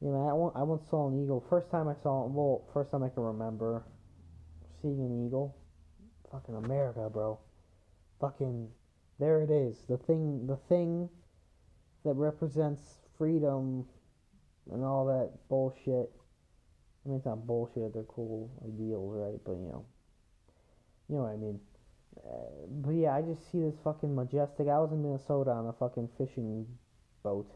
You 0.00 0.08
know, 0.08 0.28
I, 0.28 0.32
once, 0.32 0.52
I 0.56 0.62
once 0.64 0.82
saw 0.90 1.08
an 1.08 1.22
eagle. 1.22 1.44
First 1.48 1.70
time 1.70 1.86
I 1.86 1.94
saw, 2.02 2.26
well, 2.26 2.64
first 2.74 2.90
time 2.90 3.04
I 3.04 3.08
can 3.08 3.22
remember 3.22 3.84
seeing 4.80 4.98
an 4.98 5.26
eagle. 5.26 5.56
Fucking 6.32 6.56
America, 6.56 7.08
bro. 7.08 7.38
Fucking, 8.20 8.68
there 9.20 9.42
it 9.42 9.50
is. 9.50 9.84
The 9.88 9.98
thing, 9.98 10.46
the 10.46 10.56
thing 10.68 11.08
that 12.04 12.14
represents 12.14 12.80
freedom 13.16 13.86
and 14.72 14.84
all 14.84 15.06
that 15.06 15.30
bullshit. 15.48 16.10
I 17.04 17.08
mean, 17.08 17.18
it's 17.18 17.26
not 17.26 17.46
bullshit. 17.46 17.94
They're 17.94 18.02
cool 18.04 18.50
ideals, 18.66 19.14
right? 19.14 19.40
But 19.44 19.52
you 19.52 19.68
know, 19.68 19.84
you 21.08 21.16
know 21.16 21.22
what 21.22 21.32
I 21.32 21.36
mean. 21.36 21.60
But 22.14 22.92
yeah, 22.92 23.14
I 23.16 23.22
just 23.22 23.50
see 23.50 23.60
this 23.60 23.74
fucking 23.84 24.14
majestic. 24.14 24.68
I 24.68 24.78
was 24.78 24.92
in 24.92 25.02
Minnesota 25.02 25.50
on 25.50 25.66
a 25.66 25.72
fucking 25.72 26.08
fishing 26.18 26.66
boat. 27.22 27.50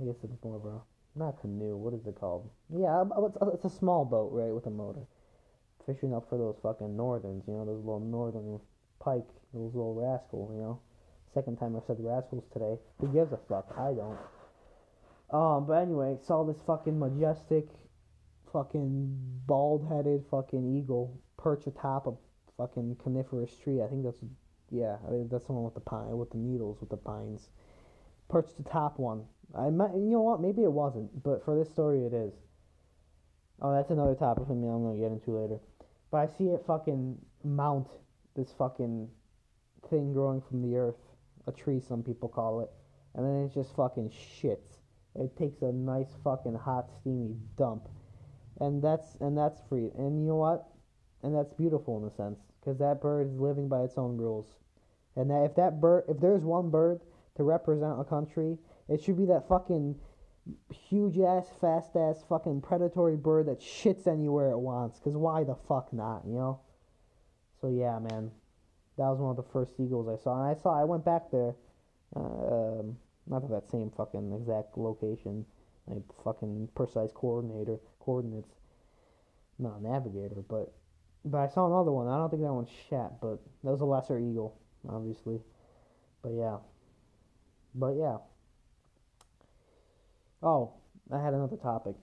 I 0.00 0.04
guess 0.04 0.16
it's 0.22 0.42
more 0.42 0.56
of 0.56 0.64
a 0.64 0.80
not 1.18 1.40
canoe. 1.40 1.76
What 1.76 1.94
is 1.94 2.06
it 2.06 2.18
called? 2.18 2.48
Yeah, 2.74 3.04
it's, 3.18 3.36
it's 3.54 3.64
a 3.64 3.78
small 3.78 4.04
boat, 4.04 4.30
right, 4.32 4.54
with 4.54 4.66
a 4.66 4.70
motor. 4.70 5.06
Fishing 5.86 6.14
up 6.14 6.28
for 6.28 6.38
those 6.38 6.56
fucking 6.62 6.96
northerns, 6.96 7.44
you 7.46 7.54
know, 7.54 7.64
those 7.64 7.84
little 7.84 8.00
northern 8.00 8.60
pike, 9.00 9.28
those 9.52 9.74
little 9.74 9.94
rascals, 9.94 10.52
you 10.54 10.60
know. 10.60 10.80
Second 11.34 11.56
time 11.58 11.76
I've 11.76 11.84
said 11.86 11.96
rascals 11.98 12.44
today. 12.52 12.76
Who 13.00 13.08
gives 13.12 13.32
a 13.32 13.38
fuck? 13.48 13.74
I 13.76 13.92
don't. 13.92 14.18
Um, 15.32 15.66
but 15.66 15.74
anyway, 15.74 16.16
saw 16.22 16.44
this 16.44 16.60
fucking 16.66 16.98
majestic, 16.98 17.68
fucking 18.52 19.16
bald-headed 19.46 20.24
fucking 20.30 20.76
eagle 20.76 21.18
perch 21.38 21.66
atop 21.66 22.06
a 22.06 22.12
fucking 22.56 22.96
coniferous 23.02 23.54
tree. 23.62 23.82
I 23.82 23.86
think 23.88 24.04
that's, 24.04 24.22
yeah, 24.70 24.96
I 25.06 25.10
mean, 25.10 25.28
that's 25.30 25.46
the 25.46 25.52
one 25.52 25.64
with 25.64 25.74
the 25.74 25.80
pine, 25.80 26.16
with 26.16 26.30
the 26.30 26.38
needles, 26.38 26.78
with 26.80 26.90
the 26.90 26.96
pines. 26.96 27.50
Perched 28.28 28.56
the 28.56 28.68
top 28.68 28.98
one. 28.98 29.24
I 29.54 29.70
might, 29.70 29.94
you 29.94 30.10
know 30.10 30.22
what? 30.22 30.40
Maybe 30.40 30.62
it 30.62 30.72
wasn't, 30.72 31.22
but 31.22 31.44
for 31.44 31.58
this 31.58 31.68
story, 31.68 32.04
it 32.04 32.14
is. 32.14 32.32
Oh, 33.60 33.72
that's 33.74 33.90
another 33.90 34.14
topic 34.14 34.46
for 34.46 34.54
me. 34.54 34.68
I'm 34.68 34.82
gonna 34.82 34.98
get 34.98 35.12
into 35.12 35.38
later. 35.38 35.60
But 36.10 36.18
I 36.18 36.26
see 36.26 36.48
it 36.48 36.64
fucking 36.66 37.18
mount 37.44 37.88
this 38.34 38.52
fucking 38.58 39.08
thing 39.88 40.12
growing 40.12 40.40
from 40.40 40.62
the 40.62 40.76
earth, 40.76 40.98
a 41.46 41.52
tree, 41.52 41.80
some 41.80 42.02
people 42.02 42.28
call 42.28 42.60
it, 42.60 42.70
and 43.14 43.24
then 43.24 43.44
it 43.44 43.54
just 43.54 43.76
fucking 43.76 44.10
shits. 44.10 44.78
It 45.14 45.36
takes 45.36 45.62
a 45.62 45.72
nice 45.72 46.16
fucking 46.24 46.54
hot 46.54 46.90
steamy 47.00 47.36
dump, 47.58 47.88
and 48.60 48.82
that's 48.82 49.16
and 49.20 49.36
that's 49.36 49.60
free. 49.68 49.90
And 49.96 50.22
you 50.22 50.28
know 50.28 50.36
what? 50.36 50.71
And 51.22 51.34
that's 51.34 51.52
beautiful 51.52 51.98
in 51.98 52.04
a 52.04 52.10
sense, 52.10 52.40
because 52.60 52.78
that 52.78 53.00
bird 53.00 53.28
is 53.28 53.38
living 53.38 53.68
by 53.68 53.82
its 53.82 53.96
own 53.96 54.16
rules. 54.16 54.46
And 55.16 55.30
that 55.30 55.44
if 55.44 55.54
that 55.56 55.80
bird, 55.80 56.04
if 56.08 56.18
there's 56.18 56.42
one 56.42 56.70
bird 56.70 57.00
to 57.36 57.44
represent 57.44 58.00
a 58.00 58.04
country 58.04 58.58
it 58.88 59.02
should 59.02 59.16
be 59.16 59.26
that 59.26 59.48
fucking 59.48 59.96
huge 60.70 61.18
ass, 61.18 61.46
fast 61.60 61.94
ass, 61.96 62.24
fucking 62.28 62.60
predatory 62.60 63.16
bird 63.16 63.46
that 63.46 63.60
shits 63.60 64.06
anywhere 64.06 64.50
it 64.50 64.58
wants. 64.58 64.98
Cause 64.98 65.16
why 65.16 65.44
the 65.44 65.54
fuck 65.54 65.92
not, 65.92 66.22
you 66.26 66.34
know? 66.34 66.60
So 67.60 67.68
yeah, 67.68 67.98
man, 67.98 68.30
that 68.98 69.04
was 69.04 69.18
one 69.18 69.30
of 69.30 69.36
the 69.36 69.50
first 69.52 69.74
eagles 69.78 70.08
I 70.08 70.22
saw, 70.22 70.42
and 70.42 70.56
I 70.56 70.60
saw. 70.60 70.78
I 70.78 70.84
went 70.84 71.04
back 71.04 71.30
there, 71.30 71.54
uh, 72.16 72.80
um, 72.80 72.96
not 73.26 73.40
to 73.42 73.48
that 73.48 73.70
same 73.70 73.90
fucking 73.96 74.32
exact 74.32 74.76
location, 74.76 75.46
like 75.86 76.02
fucking 76.24 76.68
precise 76.74 77.12
coordinator 77.14 77.78
coordinates, 78.00 78.50
not 79.58 79.80
navigator, 79.80 80.42
but 80.48 80.74
but 81.24 81.38
I 81.38 81.48
saw 81.48 81.66
another 81.66 81.92
one. 81.92 82.08
I 82.08 82.16
don't 82.16 82.30
think 82.30 82.42
that 82.42 82.52
one's 82.52 82.70
shat, 82.88 83.20
but 83.20 83.38
that 83.64 83.70
was 83.70 83.80
a 83.80 83.84
lesser 83.84 84.18
eagle, 84.18 84.58
obviously. 84.88 85.40
But 86.22 86.32
yeah, 86.32 86.58
but 87.74 87.94
yeah. 87.96 88.18
Oh, 90.42 90.72
I 91.12 91.22
had 91.22 91.34
another 91.34 91.56
topic. 91.56 91.94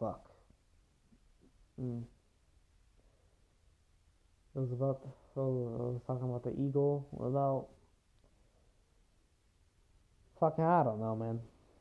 Fuck. 0.00 0.30
Mm. 1.80 2.02
It 4.54 4.58
was 4.58 4.72
about 4.72 5.02
the, 5.02 5.40
oh, 5.40 5.76
I 5.78 5.82
was 5.92 6.02
talking 6.06 6.28
about 6.28 6.42
the 6.42 6.50
eagle. 6.60 7.06
About 7.20 7.68
fucking 10.40 10.64
I 10.64 10.82
don't 10.82 10.98
know, 10.98 11.14
man. 11.14 11.38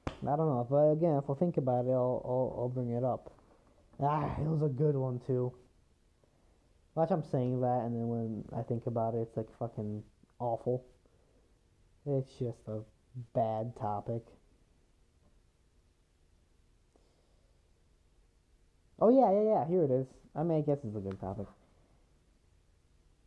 I 0.08 0.36
don't 0.36 0.48
know. 0.48 0.68
But 0.70 0.92
again, 0.92 1.20
if 1.24 1.30
I 1.30 1.34
think 1.34 1.58
about 1.58 1.86
it, 1.86 1.92
I'll 1.92 2.22
I'll, 2.24 2.56
I'll 2.62 2.70
bring 2.70 2.92
it 2.92 3.04
up. 3.04 3.34
Ah, 4.00 4.36
it 4.40 4.46
was 4.46 4.62
a 4.62 4.72
good 4.72 4.96
one 4.96 5.20
too. 5.26 5.52
Watch, 6.98 7.12
I'm 7.12 7.22
saying 7.22 7.62
that, 7.62 7.84
and 7.86 7.96
then 7.96 8.08
when 8.08 8.44
I 8.58 8.64
think 8.64 8.88
about 8.88 9.14
it, 9.14 9.20
it's 9.20 9.38
like 9.38 9.46
fucking 9.60 10.02
awful. 10.40 10.84
It's 12.08 12.32
just 12.40 12.58
a 12.68 12.80
bad 13.36 13.76
topic. 13.80 14.24
Oh 19.00 19.10
yeah, 19.10 19.32
yeah, 19.32 19.60
yeah. 19.60 19.68
Here 19.68 19.84
it 19.84 19.92
is. 19.92 20.08
I 20.36 20.42
mean, 20.42 20.58
I 20.58 20.62
guess 20.62 20.80
it's 20.84 20.96
a 20.96 21.00
good 21.00 21.22
topic. 21.22 21.46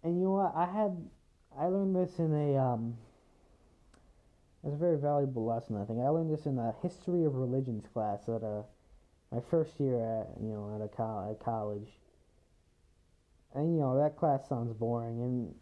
And 0.02 0.18
you 0.18 0.24
know 0.24 0.32
what? 0.32 0.52
I 0.56 0.66
had 0.66 1.08
I 1.56 1.66
learned 1.66 1.94
this 1.94 2.18
in 2.18 2.34
a 2.34 2.58
um. 2.58 2.96
It's 4.64 4.74
a 4.74 4.78
very 4.78 4.98
valuable 4.98 5.46
lesson. 5.46 5.80
I 5.80 5.84
think 5.84 6.00
I 6.00 6.08
learned 6.08 6.34
this 6.36 6.46
in 6.46 6.58
a 6.58 6.74
history 6.82 7.22
of 7.24 7.36
religions 7.36 7.84
class 7.92 8.28
at 8.28 8.42
a 8.42 8.64
my 9.30 9.40
first 9.48 9.78
year 9.78 9.94
at 9.94 10.42
you 10.42 10.48
know 10.48 10.74
at 10.74 10.84
a 10.84 10.88
co- 10.88 11.30
at 11.30 11.38
college. 11.38 11.86
And 13.54 13.74
you 13.74 13.80
know 13.80 13.98
that 14.00 14.16
class 14.16 14.48
sounds 14.48 14.72
boring, 14.72 15.20
and 15.20 15.54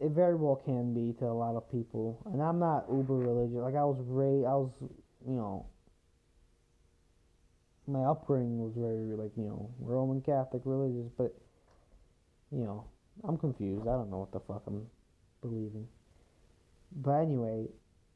it 0.00 0.12
very 0.12 0.34
well 0.34 0.56
can 0.64 0.94
be 0.94 1.12
to 1.18 1.26
a 1.26 1.32
lot 1.32 1.56
of 1.56 1.70
people. 1.70 2.22
And 2.32 2.40
I'm 2.42 2.58
not 2.58 2.86
uber 2.90 3.16
religious. 3.16 3.58
Like 3.58 3.74
I 3.74 3.84
was 3.84 4.00
raised, 4.06 4.46
I 4.46 4.54
was 4.54 4.70
you 5.28 5.36
know 5.36 5.66
my 7.86 8.04
upbringing 8.04 8.58
was 8.58 8.72
very 8.76 9.14
like 9.16 9.32
you 9.36 9.44
know 9.44 9.70
Roman 9.78 10.22
Catholic 10.22 10.62
religious, 10.64 11.10
but 11.18 11.34
you 12.50 12.64
know 12.64 12.86
I'm 13.24 13.36
confused. 13.36 13.82
I 13.82 13.92
don't 13.92 14.10
know 14.10 14.18
what 14.18 14.32
the 14.32 14.40
fuck 14.40 14.62
I'm 14.66 14.86
believing. 15.42 15.86
But 16.96 17.20
anyway, 17.20 17.66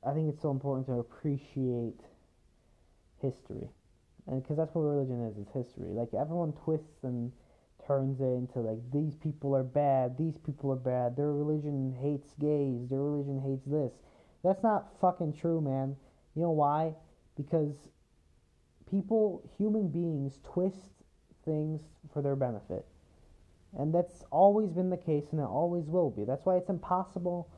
I 0.06 0.12
think 0.14 0.32
it's 0.32 0.42
so 0.42 0.50
important 0.50 0.86
to 0.86 0.94
appreciate 0.94 2.00
history, 3.20 3.68
and 4.26 4.42
because 4.42 4.56
that's 4.56 4.74
what 4.74 4.82
religion 4.82 5.20
is. 5.28 5.36
It's 5.36 5.52
history. 5.52 5.92
Like 5.92 6.14
everyone 6.14 6.54
twists 6.64 7.04
and 7.04 7.30
turns 7.86 8.20
it 8.20 8.24
into 8.24 8.60
like 8.60 8.78
these 8.92 9.14
people 9.16 9.54
are 9.54 9.62
bad, 9.62 10.16
these 10.18 10.38
people 10.38 10.72
are 10.72 10.76
bad. 10.76 11.16
Their 11.16 11.32
religion 11.32 11.94
hates 12.00 12.32
gays. 12.40 12.88
Their 12.88 13.00
religion 13.00 13.40
hates 13.40 13.64
this. 13.66 13.92
That's 14.42 14.62
not 14.62 14.88
fucking 15.00 15.34
true, 15.34 15.60
man. 15.60 15.96
You 16.34 16.42
know 16.42 16.50
why? 16.50 16.94
Because 17.36 17.88
people, 18.90 19.48
human 19.58 19.88
beings, 19.88 20.38
twist 20.44 20.90
things 21.44 21.80
for 22.12 22.22
their 22.22 22.36
benefit. 22.36 22.86
And 23.76 23.92
that's 23.92 24.24
always 24.30 24.70
been 24.70 24.90
the 24.90 24.96
case 24.96 25.24
and 25.32 25.40
it 25.40 25.44
always 25.44 25.86
will 25.86 26.10
be. 26.10 26.24
That's 26.24 26.44
why 26.46 26.56
it's 26.56 26.68
impossible 26.68 27.48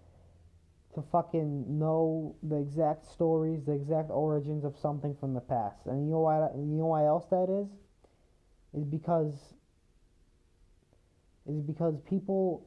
to 0.94 1.02
fucking 1.12 1.78
know 1.78 2.34
the 2.42 2.56
exact 2.56 3.06
stories, 3.06 3.64
the 3.66 3.72
exact 3.72 4.10
origins 4.10 4.64
of 4.64 4.78
something 4.78 5.14
from 5.20 5.34
the 5.34 5.40
past. 5.40 5.86
And 5.86 6.06
you 6.06 6.12
know 6.12 6.20
why 6.20 6.38
you 6.54 6.78
know 6.78 6.86
why 6.86 7.04
else 7.04 7.26
that 7.30 7.50
is? 7.50 7.68
Is 8.72 8.84
because 8.84 9.34
is 11.48 11.60
because 11.60 11.94
people 12.08 12.66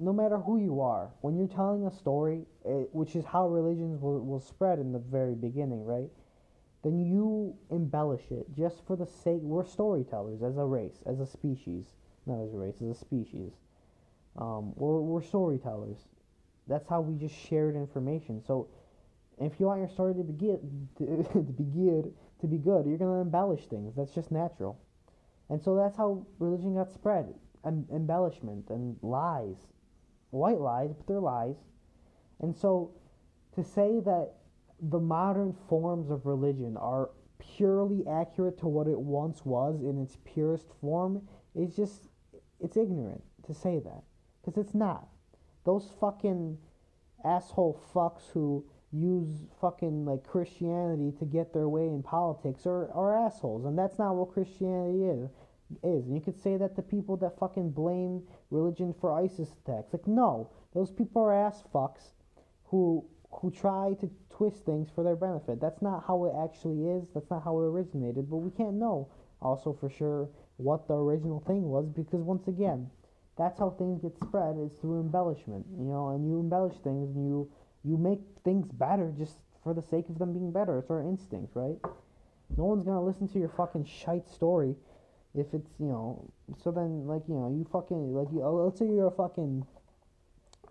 no 0.00 0.12
matter 0.12 0.38
who 0.38 0.58
you 0.58 0.80
are, 0.80 1.10
when 1.22 1.36
you're 1.36 1.48
telling 1.48 1.84
a 1.84 1.90
story, 1.90 2.46
it, 2.64 2.88
which 2.92 3.16
is 3.16 3.24
how 3.24 3.48
religions 3.48 4.00
will, 4.00 4.24
will 4.24 4.38
spread 4.38 4.78
in 4.78 4.92
the 4.92 4.98
very 5.00 5.34
beginning, 5.34 5.84
right? 5.84 6.08
then 6.82 6.98
you 7.04 7.56
embellish 7.70 8.30
it 8.30 8.46
just 8.56 8.84
for 8.86 8.96
the 8.96 9.06
sake. 9.06 9.40
We're 9.42 9.64
storytellers 9.64 10.42
as 10.42 10.56
a 10.56 10.64
race, 10.64 11.02
as 11.06 11.20
a 11.20 11.26
species, 11.26 11.86
not 12.26 12.40
as 12.40 12.52
a 12.54 12.56
race, 12.56 12.76
as 12.80 12.90
a 12.90 12.94
species. 12.94 13.52
Um, 14.36 14.72
we're, 14.76 15.00
we're 15.00 15.22
storytellers. 15.22 15.98
That's 16.68 16.88
how 16.88 17.00
we 17.00 17.18
just 17.18 17.34
shared 17.34 17.74
information. 17.74 18.42
So, 18.46 18.68
if 19.40 19.58
you 19.58 19.66
want 19.66 19.80
your 19.80 19.88
story 19.88 20.14
to 20.14 20.22
be 20.22 20.34
to 20.98 21.40
be 21.40 21.64
good, 21.64 22.12
to 22.40 22.46
be 22.46 22.58
good, 22.58 22.86
you're 22.86 22.98
gonna 22.98 23.20
embellish 23.20 23.66
things. 23.66 23.94
That's 23.96 24.12
just 24.12 24.30
natural. 24.30 24.78
And 25.50 25.62
so 25.62 25.74
that's 25.74 25.96
how 25.96 26.26
religion 26.38 26.74
got 26.74 26.92
spread. 26.92 27.32
Em- 27.64 27.86
embellishment 27.92 28.70
and 28.70 28.96
lies, 29.02 29.56
white 30.30 30.60
lies, 30.60 30.92
but 30.92 31.06
they're 31.06 31.20
lies. 31.20 31.56
And 32.40 32.56
so, 32.56 32.92
to 33.54 33.64
say 33.64 34.00
that 34.00 34.34
the 34.80 35.00
modern 35.00 35.54
forms 35.68 36.10
of 36.10 36.24
religion 36.24 36.76
are 36.76 37.10
purely 37.38 38.06
accurate 38.06 38.58
to 38.58 38.68
what 38.68 38.86
it 38.86 38.98
once 38.98 39.44
was 39.44 39.80
in 39.82 40.00
its 40.00 40.16
purest 40.24 40.66
form 40.80 41.26
is 41.54 41.74
just 41.74 42.08
it's 42.60 42.76
ignorant 42.76 43.22
to 43.46 43.54
say 43.54 43.78
that 43.78 44.02
because 44.40 44.56
it's 44.58 44.74
not. 44.74 45.08
Those 45.64 45.90
fucking 46.00 46.58
asshole 47.24 47.80
fucks 47.94 48.30
who 48.32 48.64
use 48.92 49.44
fucking 49.60 50.04
like 50.04 50.24
Christianity 50.24 51.12
to 51.18 51.24
get 51.24 51.52
their 51.52 51.68
way 51.68 51.88
in 51.88 52.02
politics 52.02 52.66
are, 52.66 52.90
are 52.92 53.26
assholes, 53.26 53.64
and 53.64 53.78
that's 53.78 53.98
not 53.98 54.14
what 54.14 54.32
Christianity 54.32 55.04
is. 55.04 55.30
Is 55.82 56.06
and 56.06 56.14
you 56.14 56.20
could 56.22 56.40
say 56.40 56.56
that 56.56 56.76
the 56.76 56.82
people 56.82 57.16
that 57.18 57.38
fucking 57.38 57.70
blame 57.70 58.22
religion 58.50 58.94
for 59.00 59.12
ISIS 59.12 59.52
attacks. 59.52 59.92
Like 59.92 60.06
no, 60.06 60.50
those 60.74 60.90
people 60.90 61.22
are 61.22 61.34
ass 61.34 61.62
fucks 61.74 62.12
who 62.64 63.04
who 63.30 63.50
try 63.50 63.94
to 64.00 64.10
twist 64.30 64.64
things 64.64 64.88
for 64.94 65.04
their 65.04 65.16
benefit. 65.16 65.60
That's 65.60 65.82
not 65.82 66.04
how 66.06 66.24
it 66.24 66.32
actually 66.42 66.88
is. 66.88 67.08
That's 67.12 67.30
not 67.30 67.44
how 67.44 67.58
it 67.58 67.64
originated. 67.64 68.30
But 68.30 68.38
we 68.38 68.50
can't 68.50 68.74
know 68.74 69.08
also 69.42 69.72
for 69.72 69.90
sure 69.90 70.30
what 70.56 70.88
the 70.88 70.94
original 70.94 71.40
thing 71.40 71.68
was 71.68 71.86
because 71.88 72.22
once 72.22 72.48
again, 72.48 72.90
that's 73.36 73.58
how 73.58 73.70
things 73.70 74.00
get 74.00 74.16
spread 74.16 74.56
is 74.58 74.72
through 74.80 75.00
embellishment. 75.00 75.66
You 75.78 75.84
know, 75.84 76.08
and 76.08 76.26
you 76.26 76.40
embellish 76.40 76.78
things 76.78 77.14
and 77.14 77.26
you 77.26 77.50
you 77.84 77.96
make 77.98 78.20
things 78.42 78.66
better 78.72 79.12
just 79.16 79.36
for 79.62 79.74
the 79.74 79.82
sake 79.82 80.08
of 80.08 80.18
them 80.18 80.32
being 80.32 80.50
better. 80.50 80.78
It's 80.78 80.90
our 80.90 81.02
instinct, 81.02 81.54
right? 81.54 81.78
No 82.56 82.64
one's 82.64 82.84
gonna 82.84 83.04
listen 83.04 83.28
to 83.28 83.38
your 83.38 83.50
fucking 83.50 83.84
shite 83.84 84.28
story 84.28 84.74
if 85.34 85.46
it's 85.52 85.70
you 85.78 85.86
know. 85.86 86.30
So 86.62 86.70
then, 86.70 87.06
like 87.06 87.22
you 87.28 87.34
know, 87.34 87.48
you 87.48 87.66
fucking 87.70 88.14
like 88.14 88.28
you. 88.32 88.40
Let's 88.46 88.78
say 88.78 88.86
you're 88.86 89.08
a 89.08 89.10
fucking 89.10 89.66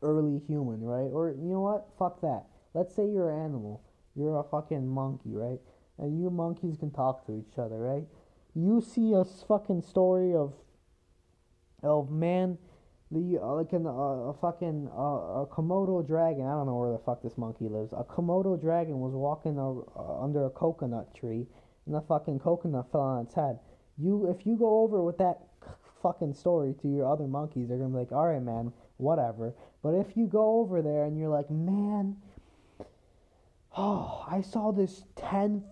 early 0.01 0.41
human, 0.47 0.81
right? 0.81 1.09
Or 1.11 1.29
you 1.29 1.51
know 1.53 1.61
what? 1.61 1.87
Fuck 1.97 2.21
that. 2.21 2.45
Let's 2.73 2.95
say 2.95 3.07
you're 3.07 3.31
an 3.31 3.45
animal. 3.45 3.81
You're 4.15 4.39
a 4.39 4.43
fucking 4.43 4.87
monkey, 4.87 5.31
right? 5.33 5.59
And 5.99 6.19
you 6.19 6.29
monkeys 6.29 6.77
can 6.77 6.91
talk 6.91 7.25
to 7.27 7.33
each 7.33 7.57
other, 7.57 7.77
right? 7.77 8.03
You 8.55 8.81
see 8.81 9.13
a 9.13 9.23
fucking 9.25 9.81
story 9.81 10.33
of 10.33 10.53
of 11.83 12.09
man 12.09 12.57
the 13.11 13.39
uh, 13.41 13.53
like 13.53 13.71
an, 13.71 13.85
uh, 13.85 13.89
a 13.89 14.33
fucking 14.41 14.89
uh, 14.91 15.43
a 15.43 15.47
Komodo 15.47 16.05
dragon. 16.05 16.45
I 16.45 16.51
don't 16.51 16.65
know 16.65 16.75
where 16.75 16.91
the 16.91 17.03
fuck 17.05 17.23
this 17.23 17.37
monkey 17.37 17.69
lives. 17.69 17.93
A 17.93 18.03
Komodo 18.03 18.59
dragon 18.59 18.99
was 18.99 19.13
walking 19.13 19.57
uh, 19.57 20.23
under 20.23 20.45
a 20.45 20.49
coconut 20.49 21.15
tree, 21.15 21.47
and 21.85 21.95
the 21.95 22.01
fucking 22.01 22.39
coconut 22.39 22.91
fell 22.91 23.01
on 23.01 23.25
its 23.25 23.35
head. 23.35 23.59
You, 23.97 24.29
if 24.29 24.45
you 24.45 24.55
go 24.55 24.81
over 24.81 25.01
with 25.01 25.17
that 25.17 25.39
fucking 26.01 26.33
story 26.33 26.75
to 26.81 26.87
your 26.87 27.11
other 27.11 27.27
monkeys, 27.27 27.67
they're 27.67 27.77
gonna 27.77 27.89
be 27.89 27.99
like, 27.99 28.11
"All 28.11 28.27
right, 28.27 28.41
man, 28.41 28.71
whatever." 28.97 29.53
But 29.81 29.95
if 29.95 30.15
you 30.15 30.27
go 30.27 30.59
over 30.59 30.81
there 30.81 31.05
and 31.05 31.17
you're 31.17 31.29
like, 31.29 31.49
"Man, 31.49 32.17
oh, 33.77 34.25
I 34.29 34.41
saw 34.41 34.71
this 34.71 35.03
ten 35.15 35.63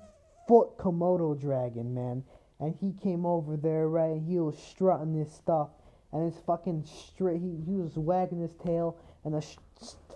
foot 0.48 0.78
Komodo 0.78 1.40
dragon, 1.40 1.94
man, 1.94 2.24
and 2.60 2.76
he 2.80 2.94
came 3.02 3.26
over 3.26 3.58
there, 3.58 3.88
right? 3.88 4.22
He 4.22 4.40
was 4.40 4.58
strutting 4.58 5.18
this 5.18 5.34
stuff." 5.34 5.70
and 6.16 6.32
his 6.32 6.42
fucking 6.46 6.86
straight, 6.86 7.42
he, 7.42 7.58
he 7.66 7.76
was 7.76 7.98
wagging 7.98 8.40
his 8.40 8.54
tail, 8.56 8.98
and 9.26 9.36
a 9.36 9.42
sh- 9.42 9.58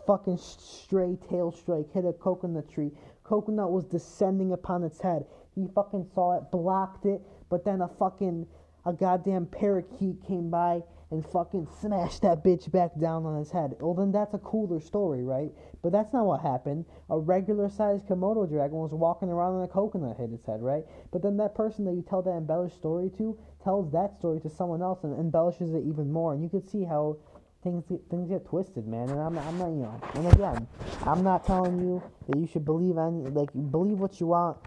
fucking 0.08 0.38
stray 0.38 1.17
tail 1.30 1.52
strike 1.52 1.91
hit 1.91 2.06
a 2.06 2.13
coconut 2.13 2.69
tree. 2.69 2.89
Coconut 3.26 3.69
was 3.69 3.84
descending 3.84 4.54
upon 4.54 4.84
its 4.84 5.02
head. 5.02 5.26
He 5.56 5.67
fucking 5.76 6.10
saw 6.15 6.38
it, 6.38 6.50
blocked 6.52 7.06
it, 7.06 7.22
but 7.49 7.65
then 7.65 7.81
a 7.81 7.88
fucking, 7.88 8.47
a 8.85 8.93
goddamn 8.93 9.45
parakeet 9.47 10.23
came 10.25 10.49
by 10.49 10.81
and 11.12 11.25
fucking 11.25 11.67
smashed 11.81 12.21
that 12.21 12.43
bitch 12.43 12.71
back 12.71 12.91
down 12.99 13.25
on 13.25 13.39
his 13.39 13.49
head. 13.49 13.75
Well, 13.79 13.95
then 13.95 14.12
that's 14.12 14.33
a 14.35 14.38
cooler 14.38 14.79
story, 14.79 15.23
right? 15.23 15.51
But 15.81 15.91
that's 15.91 16.13
not 16.13 16.25
what 16.25 16.41
happened. 16.41 16.85
A 17.09 17.17
regular 17.17 17.69
sized 17.69 18.05
Komodo 18.05 18.47
dragon 18.47 18.77
was 18.77 18.91
walking 18.91 19.29
around 19.29 19.55
and 19.55 19.63
a 19.63 19.67
coconut 19.67 20.17
hit 20.17 20.31
its 20.31 20.45
head, 20.45 20.62
right? 20.62 20.83
But 21.12 21.23
then 21.23 21.38
that 21.38 21.55
person 21.55 21.85
that 21.85 21.93
you 21.93 22.03
tell 22.07 22.21
that 22.21 22.31
embellished 22.31 22.75
story 22.75 23.09
to 23.17 23.38
tells 23.63 23.91
that 23.91 24.17
story 24.19 24.39
to 24.41 24.49
someone 24.49 24.81
else 24.81 25.03
and 25.03 25.17
embellishes 25.19 25.73
it 25.73 25.83
even 25.88 26.12
more. 26.12 26.33
And 26.33 26.43
you 26.43 26.49
can 26.49 26.67
see 26.67 26.83
how 26.83 27.17
things 27.63 27.83
get, 27.89 28.01
things 28.09 28.29
get 28.29 28.45
twisted, 28.45 28.88
man. 28.88 29.09
And 29.09 29.19
I'm 29.19 29.38
I'm 29.38 29.57
not, 29.57 29.69
you 29.69 29.81
know. 29.81 30.01
And 30.15 30.27
again, 30.27 30.67
I'm 31.07 31.23
not 31.23 31.45
telling 31.45 31.79
you 31.79 32.03
that 32.27 32.38
you 32.38 32.45
should 32.45 32.65
believe 32.65 32.97
any, 32.97 33.23
like, 33.31 33.49
believe 33.71 33.97
what 33.97 34.19
you 34.19 34.27
want, 34.27 34.57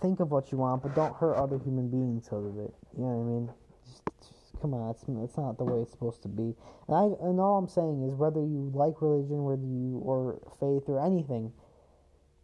think 0.00 0.20
of 0.20 0.30
what 0.30 0.52
you 0.52 0.58
want, 0.58 0.82
but 0.82 0.94
don't 0.94 1.14
hurt 1.16 1.36
other 1.36 1.58
human 1.58 1.88
beings 1.88 2.24
because 2.24 2.44
of 2.46 2.58
it. 2.58 2.74
You 2.96 3.04
know 3.04 3.16
what 3.16 3.24
I 3.24 3.32
mean? 3.32 3.50
Just 3.86 4.02
just, 4.20 4.60
come 4.60 4.74
on, 4.74 4.90
it's, 4.90 5.04
it's 5.08 5.36
not 5.36 5.58
the 5.58 5.64
way 5.64 5.82
it's 5.82 5.92
supposed 5.92 6.22
to 6.22 6.28
be. 6.28 6.54
And 6.88 6.96
I 6.96 7.04
and 7.24 7.40
all 7.40 7.58
I'm 7.58 7.68
saying 7.68 8.02
is 8.08 8.14
whether 8.14 8.40
you 8.40 8.70
like 8.74 9.00
religion, 9.00 9.44
whether 9.44 9.66
you 9.66 10.00
or 10.04 10.40
faith 10.60 10.88
or 10.88 11.04
anything, 11.04 11.52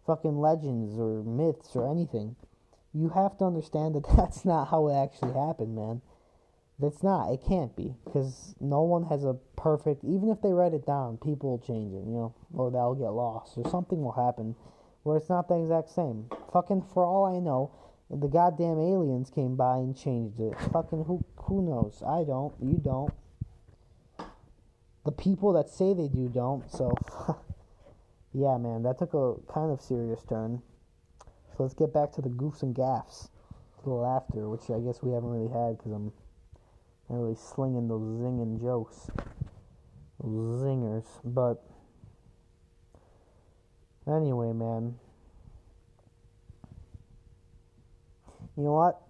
fucking 0.06 0.38
legends 0.38 0.98
or 0.98 1.22
myths 1.22 1.74
or 1.74 1.90
anything, 1.90 2.36
you 2.92 3.10
have 3.10 3.38
to 3.38 3.44
understand 3.44 3.94
that 3.94 4.06
that's 4.16 4.44
not 4.44 4.68
how 4.68 4.88
it 4.88 4.94
actually 4.94 5.32
happened, 5.32 5.74
man. 5.74 6.02
That's 6.78 7.02
not. 7.02 7.30
It 7.30 7.40
can't 7.46 7.76
be 7.76 7.94
because 8.04 8.54
no 8.58 8.82
one 8.82 9.04
has 9.04 9.24
a 9.24 9.36
perfect. 9.56 10.02
Even 10.04 10.30
if 10.30 10.42
they 10.42 10.52
write 10.52 10.74
it 10.74 10.86
down, 10.86 11.18
people 11.18 11.50
will 11.50 11.64
change 11.64 11.92
it, 11.92 12.02
you 12.02 12.12
know, 12.12 12.34
or 12.52 12.70
they'll 12.70 12.94
get 12.94 13.12
lost, 13.12 13.56
or 13.56 13.68
something 13.70 14.02
will 14.02 14.18
happen 14.18 14.56
where 15.02 15.16
it's 15.16 15.28
not 15.28 15.48
the 15.48 15.56
exact 15.60 15.90
same. 15.90 16.26
Fucking 16.52 16.82
for 16.92 17.04
all 17.04 17.24
I 17.24 17.38
know, 17.40 17.70
the 18.10 18.28
goddamn 18.28 18.78
aliens 18.78 19.30
came 19.30 19.56
by 19.56 19.76
and 19.78 19.96
changed 19.96 20.38
it. 20.40 20.54
Fucking 20.72 21.04
who 21.04 21.24
who 21.36 21.62
knows? 21.62 22.02
I 22.06 22.24
don't. 22.24 22.54
You 22.60 22.80
don't. 22.82 23.12
The 25.04 25.12
people 25.12 25.52
that 25.54 25.68
say 25.68 25.94
they 25.94 26.08
do 26.08 26.28
don't. 26.28 26.70
So 26.70 26.94
yeah, 28.32 28.56
man, 28.58 28.82
that 28.84 28.98
took 28.98 29.14
a 29.14 29.34
kind 29.52 29.72
of 29.72 29.80
serious 29.80 30.22
turn. 30.28 30.62
So 31.56 31.64
let's 31.64 31.74
get 31.74 31.92
back 31.92 32.12
to 32.12 32.22
the 32.22 32.28
goofs 32.28 32.62
and 32.62 32.74
gaffs. 32.74 33.28
A 33.78 33.88
little 33.88 34.02
laughter, 34.02 34.48
which 34.48 34.70
I 34.70 34.78
guess 34.78 35.02
we 35.02 35.12
haven't 35.12 35.30
really 35.30 35.52
had 35.52 35.76
because 35.76 35.92
I'm 35.92 36.12
not 37.08 37.18
really 37.18 37.34
slinging 37.34 37.88
those 37.88 38.02
zinging 38.20 38.60
jokes. 38.60 39.10
Those 40.22 40.62
zingers. 40.62 41.04
But 41.24 41.62
anyway, 44.06 44.52
man. 44.52 44.94
You 48.56 48.64
know 48.64 48.72
what? 48.72 49.00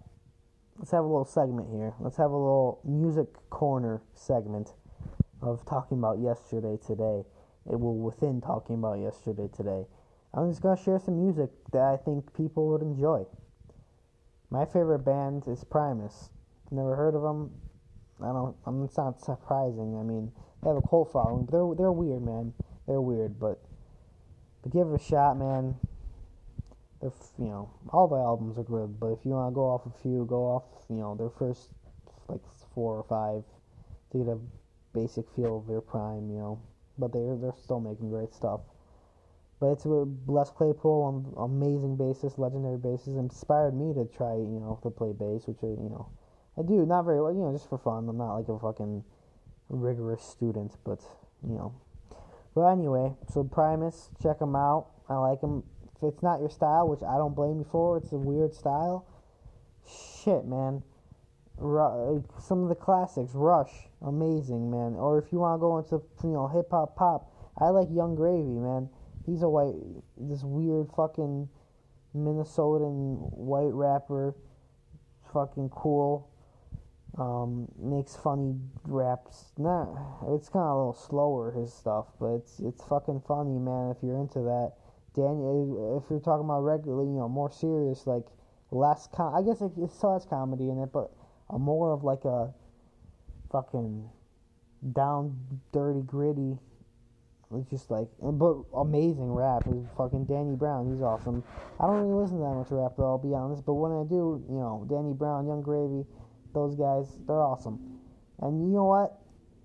Let's 0.77 0.91
have 0.91 1.03
a 1.03 1.07
little 1.07 1.25
segment 1.25 1.69
here. 1.71 1.93
Let's 1.99 2.17
have 2.17 2.31
a 2.31 2.37
little 2.37 2.79
music 2.83 3.27
corner 3.49 4.01
segment 4.15 4.73
of 5.41 5.65
talking 5.65 5.99
about 5.99 6.19
yesterday 6.19 6.77
today. 6.85 7.23
It 7.69 7.79
will 7.79 7.97
within 7.97 8.41
talking 8.41 8.75
about 8.75 8.99
yesterday 8.99 9.49
today. 9.55 9.85
I'm 10.33 10.49
just 10.49 10.61
gonna 10.61 10.81
share 10.81 10.99
some 10.99 11.23
music 11.23 11.49
that 11.71 11.81
I 11.81 11.97
think 11.97 12.33
people 12.33 12.69
would 12.69 12.81
enjoy. 12.81 13.25
My 14.49 14.65
favorite 14.65 14.99
band 14.99 15.43
is 15.47 15.63
Primus. 15.63 16.29
Never 16.71 16.95
heard 16.95 17.15
of 17.15 17.21
them. 17.21 17.51
I 18.21 18.27
don't. 18.27 18.55
I 18.65 18.71
mean, 18.71 18.85
it's 18.85 18.97
not 18.97 19.21
surprising. 19.21 19.97
I 19.99 20.03
mean, 20.03 20.31
they 20.61 20.69
have 20.69 20.77
a 20.77 20.87
cult 20.87 21.11
following. 21.11 21.45
But 21.45 21.51
they're 21.51 21.75
they're 21.75 21.91
weird, 21.91 22.23
man. 22.23 22.53
They're 22.87 23.01
weird, 23.01 23.39
but 23.39 23.61
but 24.63 24.71
give 24.71 24.87
it 24.87 24.95
a 24.95 25.03
shot, 25.03 25.37
man 25.37 25.75
if 27.03 27.13
you 27.37 27.45
know 27.45 27.69
all 27.89 28.07
the 28.07 28.15
albums 28.15 28.57
are 28.57 28.63
good, 28.63 28.99
but 28.99 29.07
if 29.07 29.19
you 29.25 29.31
want 29.31 29.51
to 29.51 29.55
go 29.55 29.67
off 29.67 29.85
a 29.85 30.01
few, 30.01 30.25
go 30.25 30.43
off 30.43 30.63
you 30.89 30.95
know 30.95 31.15
their 31.15 31.29
first 31.29 31.69
like 32.29 32.39
four 32.73 32.95
or 32.95 33.03
five 33.03 33.43
to 34.11 34.17
get 34.17 34.31
a 34.31 34.39
basic 34.93 35.25
feel 35.35 35.57
of 35.57 35.67
their 35.67 35.81
prime, 35.81 36.29
you 36.31 36.37
know. 36.37 36.59
But 36.97 37.11
they're 37.11 37.35
they're 37.35 37.59
still 37.61 37.79
making 37.79 38.09
great 38.09 38.33
stuff. 38.33 38.61
But 39.59 39.71
it's 39.71 39.85
with 39.85 40.07
Les 40.27 40.49
Claypool, 40.49 41.03
on 41.03 41.51
amazing 41.51 41.97
bassist, 41.97 42.37
legendary 42.37 42.77
bassist, 42.77 43.19
inspired 43.19 43.75
me 43.75 43.93
to 43.93 44.05
try 44.05 44.35
you 44.35 44.63
know 44.63 44.79
to 44.83 44.89
play 44.89 45.11
bass, 45.11 45.47
which 45.47 45.59
I, 45.61 45.75
you 45.75 45.91
know 45.91 46.07
I 46.57 46.61
do 46.61 46.85
not 46.85 47.03
very 47.03 47.21
well, 47.21 47.33
you 47.33 47.41
know, 47.41 47.51
just 47.51 47.67
for 47.67 47.77
fun. 47.77 48.07
I'm 48.07 48.17
not 48.17 48.35
like 48.35 48.47
a 48.47 48.57
fucking 48.57 49.03
rigorous 49.69 50.23
student, 50.23 50.77
but 50.85 51.01
you 51.43 51.55
know. 51.55 51.73
But 52.55 52.67
anyway, 52.67 53.13
so 53.31 53.43
Primus, 53.43 54.09
check 54.21 54.39
them 54.39 54.55
out. 54.55 54.87
I 55.09 55.15
like 55.15 55.41
them 55.41 55.63
if 56.03 56.13
it's 56.13 56.23
not 56.23 56.39
your 56.39 56.49
style, 56.49 56.87
which 56.87 57.01
I 57.01 57.17
don't 57.17 57.35
blame 57.35 57.59
you 57.59 57.67
for, 57.71 57.97
it's 57.97 58.11
a 58.11 58.17
weird 58.17 58.53
style. 58.53 59.05
Shit, 59.87 60.45
man. 60.45 60.83
Ru- 61.57 61.79
uh, 62.17 62.41
some 62.41 62.63
of 62.63 62.69
the 62.69 62.75
classics, 62.75 63.31
Rush, 63.33 63.71
amazing, 64.01 64.69
man. 64.69 64.95
Or 64.95 65.17
if 65.17 65.31
you 65.31 65.39
want 65.39 65.57
to 65.57 65.61
go 65.61 65.77
into 65.77 66.05
you 66.27 66.33
know 66.33 66.47
hip 66.47 66.71
hop 66.71 66.95
pop, 66.95 67.31
I 67.57 67.69
like 67.69 67.87
Yung 67.91 68.15
Gravy, 68.15 68.59
man. 68.59 68.89
He's 69.25 69.43
a 69.43 69.49
white, 69.49 69.75
this 70.17 70.43
weird 70.43 70.89
fucking 70.95 71.47
Minnesotan 72.15 73.31
white 73.37 73.73
rapper, 73.73 74.35
fucking 75.31 75.69
cool. 75.69 76.29
Um, 77.17 77.67
makes 77.79 78.15
funny 78.15 78.55
raps. 78.85 79.53
Nah, 79.57 79.85
it's 80.35 80.49
kind 80.49 80.65
of 80.65 80.75
a 80.75 80.77
little 80.77 80.93
slower 80.93 81.51
his 81.51 81.73
stuff, 81.73 82.07
but 82.19 82.33
it's 82.35 82.59
it's 82.59 82.83
fucking 82.85 83.21
funny, 83.27 83.59
man. 83.59 83.91
If 83.91 83.97
you're 84.03 84.19
into 84.19 84.39
that. 84.39 84.73
Daniel, 85.15 86.01
if 86.03 86.09
you're 86.09 86.19
talking 86.19 86.45
about 86.45 86.61
regularly, 86.61 87.05
you 87.05 87.19
know, 87.19 87.29
more 87.29 87.51
serious, 87.51 88.07
like 88.07 88.25
less 88.71 89.07
com- 89.13 89.35
I 89.35 89.43
guess 89.43 89.61
it, 89.61 89.71
it 89.77 89.91
still 89.91 90.13
has 90.13 90.25
comedy 90.25 90.69
in 90.69 90.79
it, 90.79 90.91
but 90.91 91.11
a 91.51 91.59
more 91.59 91.93
of 91.93 92.03
like 92.03 92.25
a 92.25 92.51
fucking 93.51 94.09
down, 94.91 95.37
dirty, 95.71 96.01
gritty 96.01 96.57
It's 97.55 97.69
just 97.69 97.91
like, 97.91 98.07
but 98.21 98.57
amazing 98.75 99.31
rap. 99.31 99.63
Is 99.67 99.85
fucking 99.95 100.25
Danny 100.25 100.55
Brown. 100.55 100.91
He's 100.91 101.03
awesome. 101.03 101.43
I 101.79 101.85
don't 101.85 102.01
really 102.01 102.23
listen 102.23 102.37
to 102.37 102.43
that 102.43 102.55
much 102.55 102.71
rap, 102.71 102.93
though. 102.97 103.05
I'll 103.05 103.17
be 103.19 103.33
honest. 103.35 103.63
But 103.65 103.75
when 103.75 103.91
I 103.91 104.03
do, 104.09 104.43
you 104.49 104.57
know, 104.57 104.85
Danny 104.89 105.13
Brown, 105.13 105.45
Yung 105.47 105.61
Gravy, 105.61 106.05
those 106.53 106.75
guys, 106.75 107.19
they're 107.27 107.41
awesome. 107.41 107.99
And 108.41 108.61
you 108.61 108.75
know 108.75 108.85
what? 108.85 109.19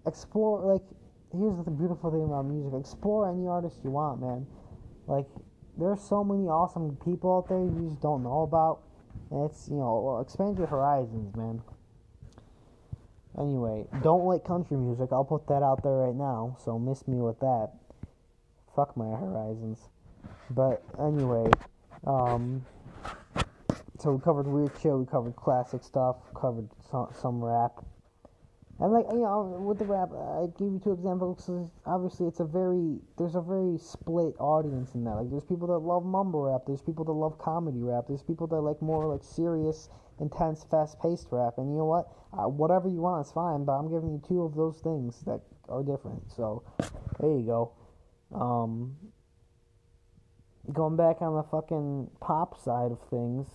Explore. 0.07 0.73
Like, 0.73 0.87
here's 1.33 1.65
the 1.65 1.71
beautiful 1.71 2.11
thing 2.11 2.25
about 2.25 2.47
music. 2.47 2.73
Explore 2.79 3.31
any 3.31 3.47
artist 3.47 3.77
you 3.85 3.91
want, 3.91 4.21
man. 4.21 4.47
Like, 5.07 5.27
there's 5.79 6.01
so 6.03 6.25
many 6.25 6.49
awesome 6.49 6.97
people 7.05 7.37
out 7.37 7.49
there 7.49 7.59
you 7.59 7.89
just 7.89 8.01
don't 8.01 8.23
know 8.23 8.43
about. 8.43 8.81
And 9.31 9.51
it's 9.51 9.69
you 9.69 9.77
know, 9.77 10.21
expand 10.21 10.59
your 10.59 10.67
horizons, 10.67 11.35
man. 11.37 11.63
Anyway, 13.39 13.85
don't 14.03 14.25
like 14.25 14.45
country 14.45 14.77
music. 14.77 15.11
I'll 15.13 15.25
put 15.25 15.47
that 15.47 15.63
out 15.63 15.83
there 15.83 15.93
right 15.93 16.15
now. 16.15 16.57
So 16.65 16.79
miss 16.79 17.07
me 17.07 17.19
with 17.19 17.39
that. 17.41 17.71
Fuck 18.75 18.97
my 18.97 19.17
horizons. 19.17 19.79
But 20.51 20.83
anyway, 20.99 21.51
um, 22.07 22.65
so 23.99 24.13
we 24.13 24.21
covered 24.23 24.47
weird 24.47 24.71
shit. 24.81 24.93
We 24.93 25.07
covered 25.07 25.37
classic 25.37 25.83
stuff. 25.83 26.17
Covered 26.35 26.69
some, 26.91 27.09
some 27.21 27.45
rap. 27.45 27.85
And 28.81 28.93
like 28.93 29.07
you 29.11 29.19
know, 29.19 29.59
with 29.59 29.81
the 29.81 29.87
rap, 29.87 30.11
I 30.15 30.47
give 30.57 30.71
you 30.71 30.81
two 30.83 30.93
examples. 30.93 31.51
Obviously, 31.85 32.29
it's 32.29 32.39
a 32.39 32.45
very 32.45 33.01
there's 33.19 33.35
a 33.35 33.43
very 33.43 33.77
split 33.77 34.39
audience 34.39 34.95
in 34.95 35.03
that. 35.03 35.17
Like, 35.17 35.31
there's 35.31 35.45
people 35.45 35.67
that 35.69 35.79
love 35.79 36.05
mumble 36.05 36.45
rap. 36.45 36.63
There's 36.65 36.81
people 36.81 37.05
that 37.07 37.13
love 37.13 37.39
comedy 37.39 37.83
rap. 37.83 38.05
There's 38.07 38.23
people 38.23 38.47
that 38.47 38.61
like 38.61 38.81
more 38.81 39.07
like 39.13 39.25
serious 39.25 39.89
intense, 40.21 40.65
fast-paced 40.71 41.27
rap. 41.33 41.55
And 41.59 41.71
you 41.71 41.79
know 41.79 41.87
what? 41.87 42.07
Uh, 42.33 42.49
whatever 42.49 42.89
you 42.89 43.01
want 43.01 43.27
is 43.27 43.33
fine. 43.33 43.65
But 43.65 43.73
I'm 43.73 43.91
giving 43.91 44.11
you 44.11 44.23
two 44.27 44.43
of 44.43 44.55
those 44.55 44.79
things 44.79 45.23
that 45.27 45.41
are 45.69 45.83
different. 45.83 46.31
So 46.31 46.63
there 47.19 47.35
you 47.35 47.47
go. 47.47 47.73
Um, 48.33 48.95
going 50.73 50.97
back 50.97 51.21
on 51.21 51.35
the 51.35 51.43
fucking 51.43 52.11
pop 52.21 52.63
side 52.63 52.93
of 52.93 53.01
things. 53.11 53.47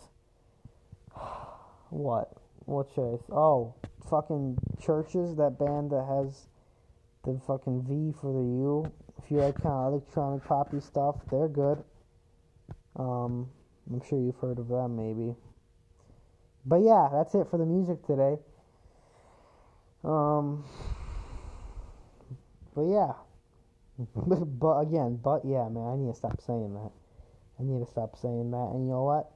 What? 1.94 2.34
What 2.66 2.88
should 2.96 3.14
I? 3.14 3.18
Oh, 3.32 3.76
fucking 4.10 4.58
CHVRCHES 4.82 5.38
That 5.38 5.60
band 5.60 5.92
that 5.92 6.06
has 6.10 6.48
the 7.24 7.40
fucking 7.46 7.84
V 7.84 8.18
for 8.20 8.34
the 8.34 8.42
U. 8.42 8.92
If 9.22 9.30
you 9.30 9.38
like 9.38 9.62
kind 9.62 9.76
of 9.76 9.94
electronic 9.94 10.44
poppy 10.44 10.80
stuff, 10.80 11.18
they're 11.30 11.48
good. 11.48 11.84
Um, 12.96 13.48
I'm 13.92 14.02
sure 14.10 14.20
you've 14.20 14.38
heard 14.38 14.58
of 14.58 14.70
them, 14.70 14.98
maybe. 14.98 15.36
But 16.66 16.78
yeah, 16.78 17.10
that's 17.12 17.36
it 17.36 17.48
for 17.52 17.60
the 17.60 17.66
music 17.66 18.04
today. 18.08 18.38
Um, 20.04 20.66
but 22.74 22.86
yeah, 22.90 23.14
but 24.16 24.80
again, 24.80 25.20
but 25.24 25.46
yeah, 25.46 25.70
man, 25.70 25.94
I 25.94 25.96
need 25.96 26.12
to 26.12 26.18
stop 26.18 26.42
saying 26.42 26.74
that. 26.74 26.92
I 27.60 27.64
need 27.64 27.86
to 27.86 27.92
stop 27.92 28.18
saying 28.20 28.50
that. 28.50 28.72
And 28.74 28.88
you 28.88 28.94
know 28.94 29.04
what? 29.04 29.30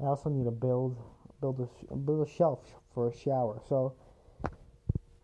I 0.00 0.04
also 0.04 0.28
need 0.28 0.44
to 0.44 0.50
build 0.50 0.98
build 1.52 1.68
a 1.90 1.96
build 1.96 2.26
a 2.26 2.30
shelf 2.30 2.60
for 2.92 3.08
a 3.08 3.16
shower. 3.16 3.60
So 3.68 3.94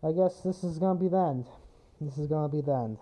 I 0.03 0.11
guess 0.11 0.41
this 0.41 0.63
is 0.63 0.79
gonna 0.79 0.99
be 0.99 1.07
the 1.07 1.17
end. 1.17 1.47
This 1.99 2.17
is 2.17 2.27
gonna 2.27 2.49
be 2.49 2.61
the 2.61 2.73
end. 2.73 2.97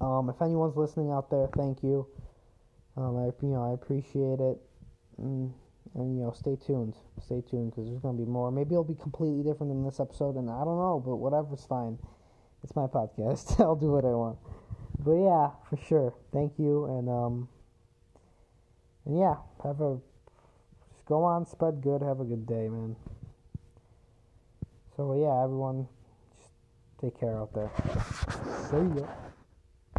Um, 0.00 0.28
if 0.30 0.40
anyone's 0.40 0.76
listening 0.76 1.10
out 1.10 1.30
there, 1.30 1.48
thank 1.56 1.82
you. 1.82 2.06
Um, 2.96 3.16
I 3.16 3.26
you 3.44 3.52
know 3.52 3.70
I 3.70 3.74
appreciate 3.74 4.40
it. 4.40 4.58
Mm 5.20 5.52
and 5.94 6.16
you 6.16 6.24
know 6.24 6.32
stay 6.32 6.56
tuned 6.56 6.94
stay 7.20 7.42
tuned 7.50 7.70
because 7.70 7.88
there's 7.88 8.02
to 8.02 8.12
be 8.12 8.24
more 8.24 8.50
maybe 8.50 8.74
it'll 8.74 8.84
be 8.84 8.94
completely 8.94 9.42
different 9.42 9.70
than 9.70 9.84
this 9.84 9.98
episode 9.98 10.36
and 10.36 10.50
i 10.50 10.64
don't 10.64 10.78
know 10.78 11.02
but 11.04 11.16
whatever's 11.16 11.64
fine 11.64 11.98
it's 12.62 12.74
my 12.76 12.86
podcast 12.86 13.58
i'll 13.60 13.76
do 13.76 13.90
what 13.90 14.04
i 14.04 14.08
want 14.08 14.38
but 14.98 15.12
yeah 15.12 15.50
for 15.68 15.76
sure 15.88 16.14
thank 16.32 16.52
you 16.58 16.84
and 16.86 17.08
um 17.08 17.48
and 19.04 19.18
yeah 19.18 19.34
have 19.64 19.80
a 19.80 19.98
go 21.10 21.24
on 21.24 21.44
spread 21.44 21.82
good 21.82 22.02
have 22.02 22.20
a 22.20 22.24
good 22.24 22.46
day 22.46 22.68
man. 22.68 22.94
So 24.96 25.14
yeah 25.14 25.42
everyone 25.42 25.88
just 26.38 26.52
take 27.00 27.18
care 27.18 27.36
out 27.36 27.52
there. 27.52 27.70
See 28.70 29.00
ya 29.00 29.29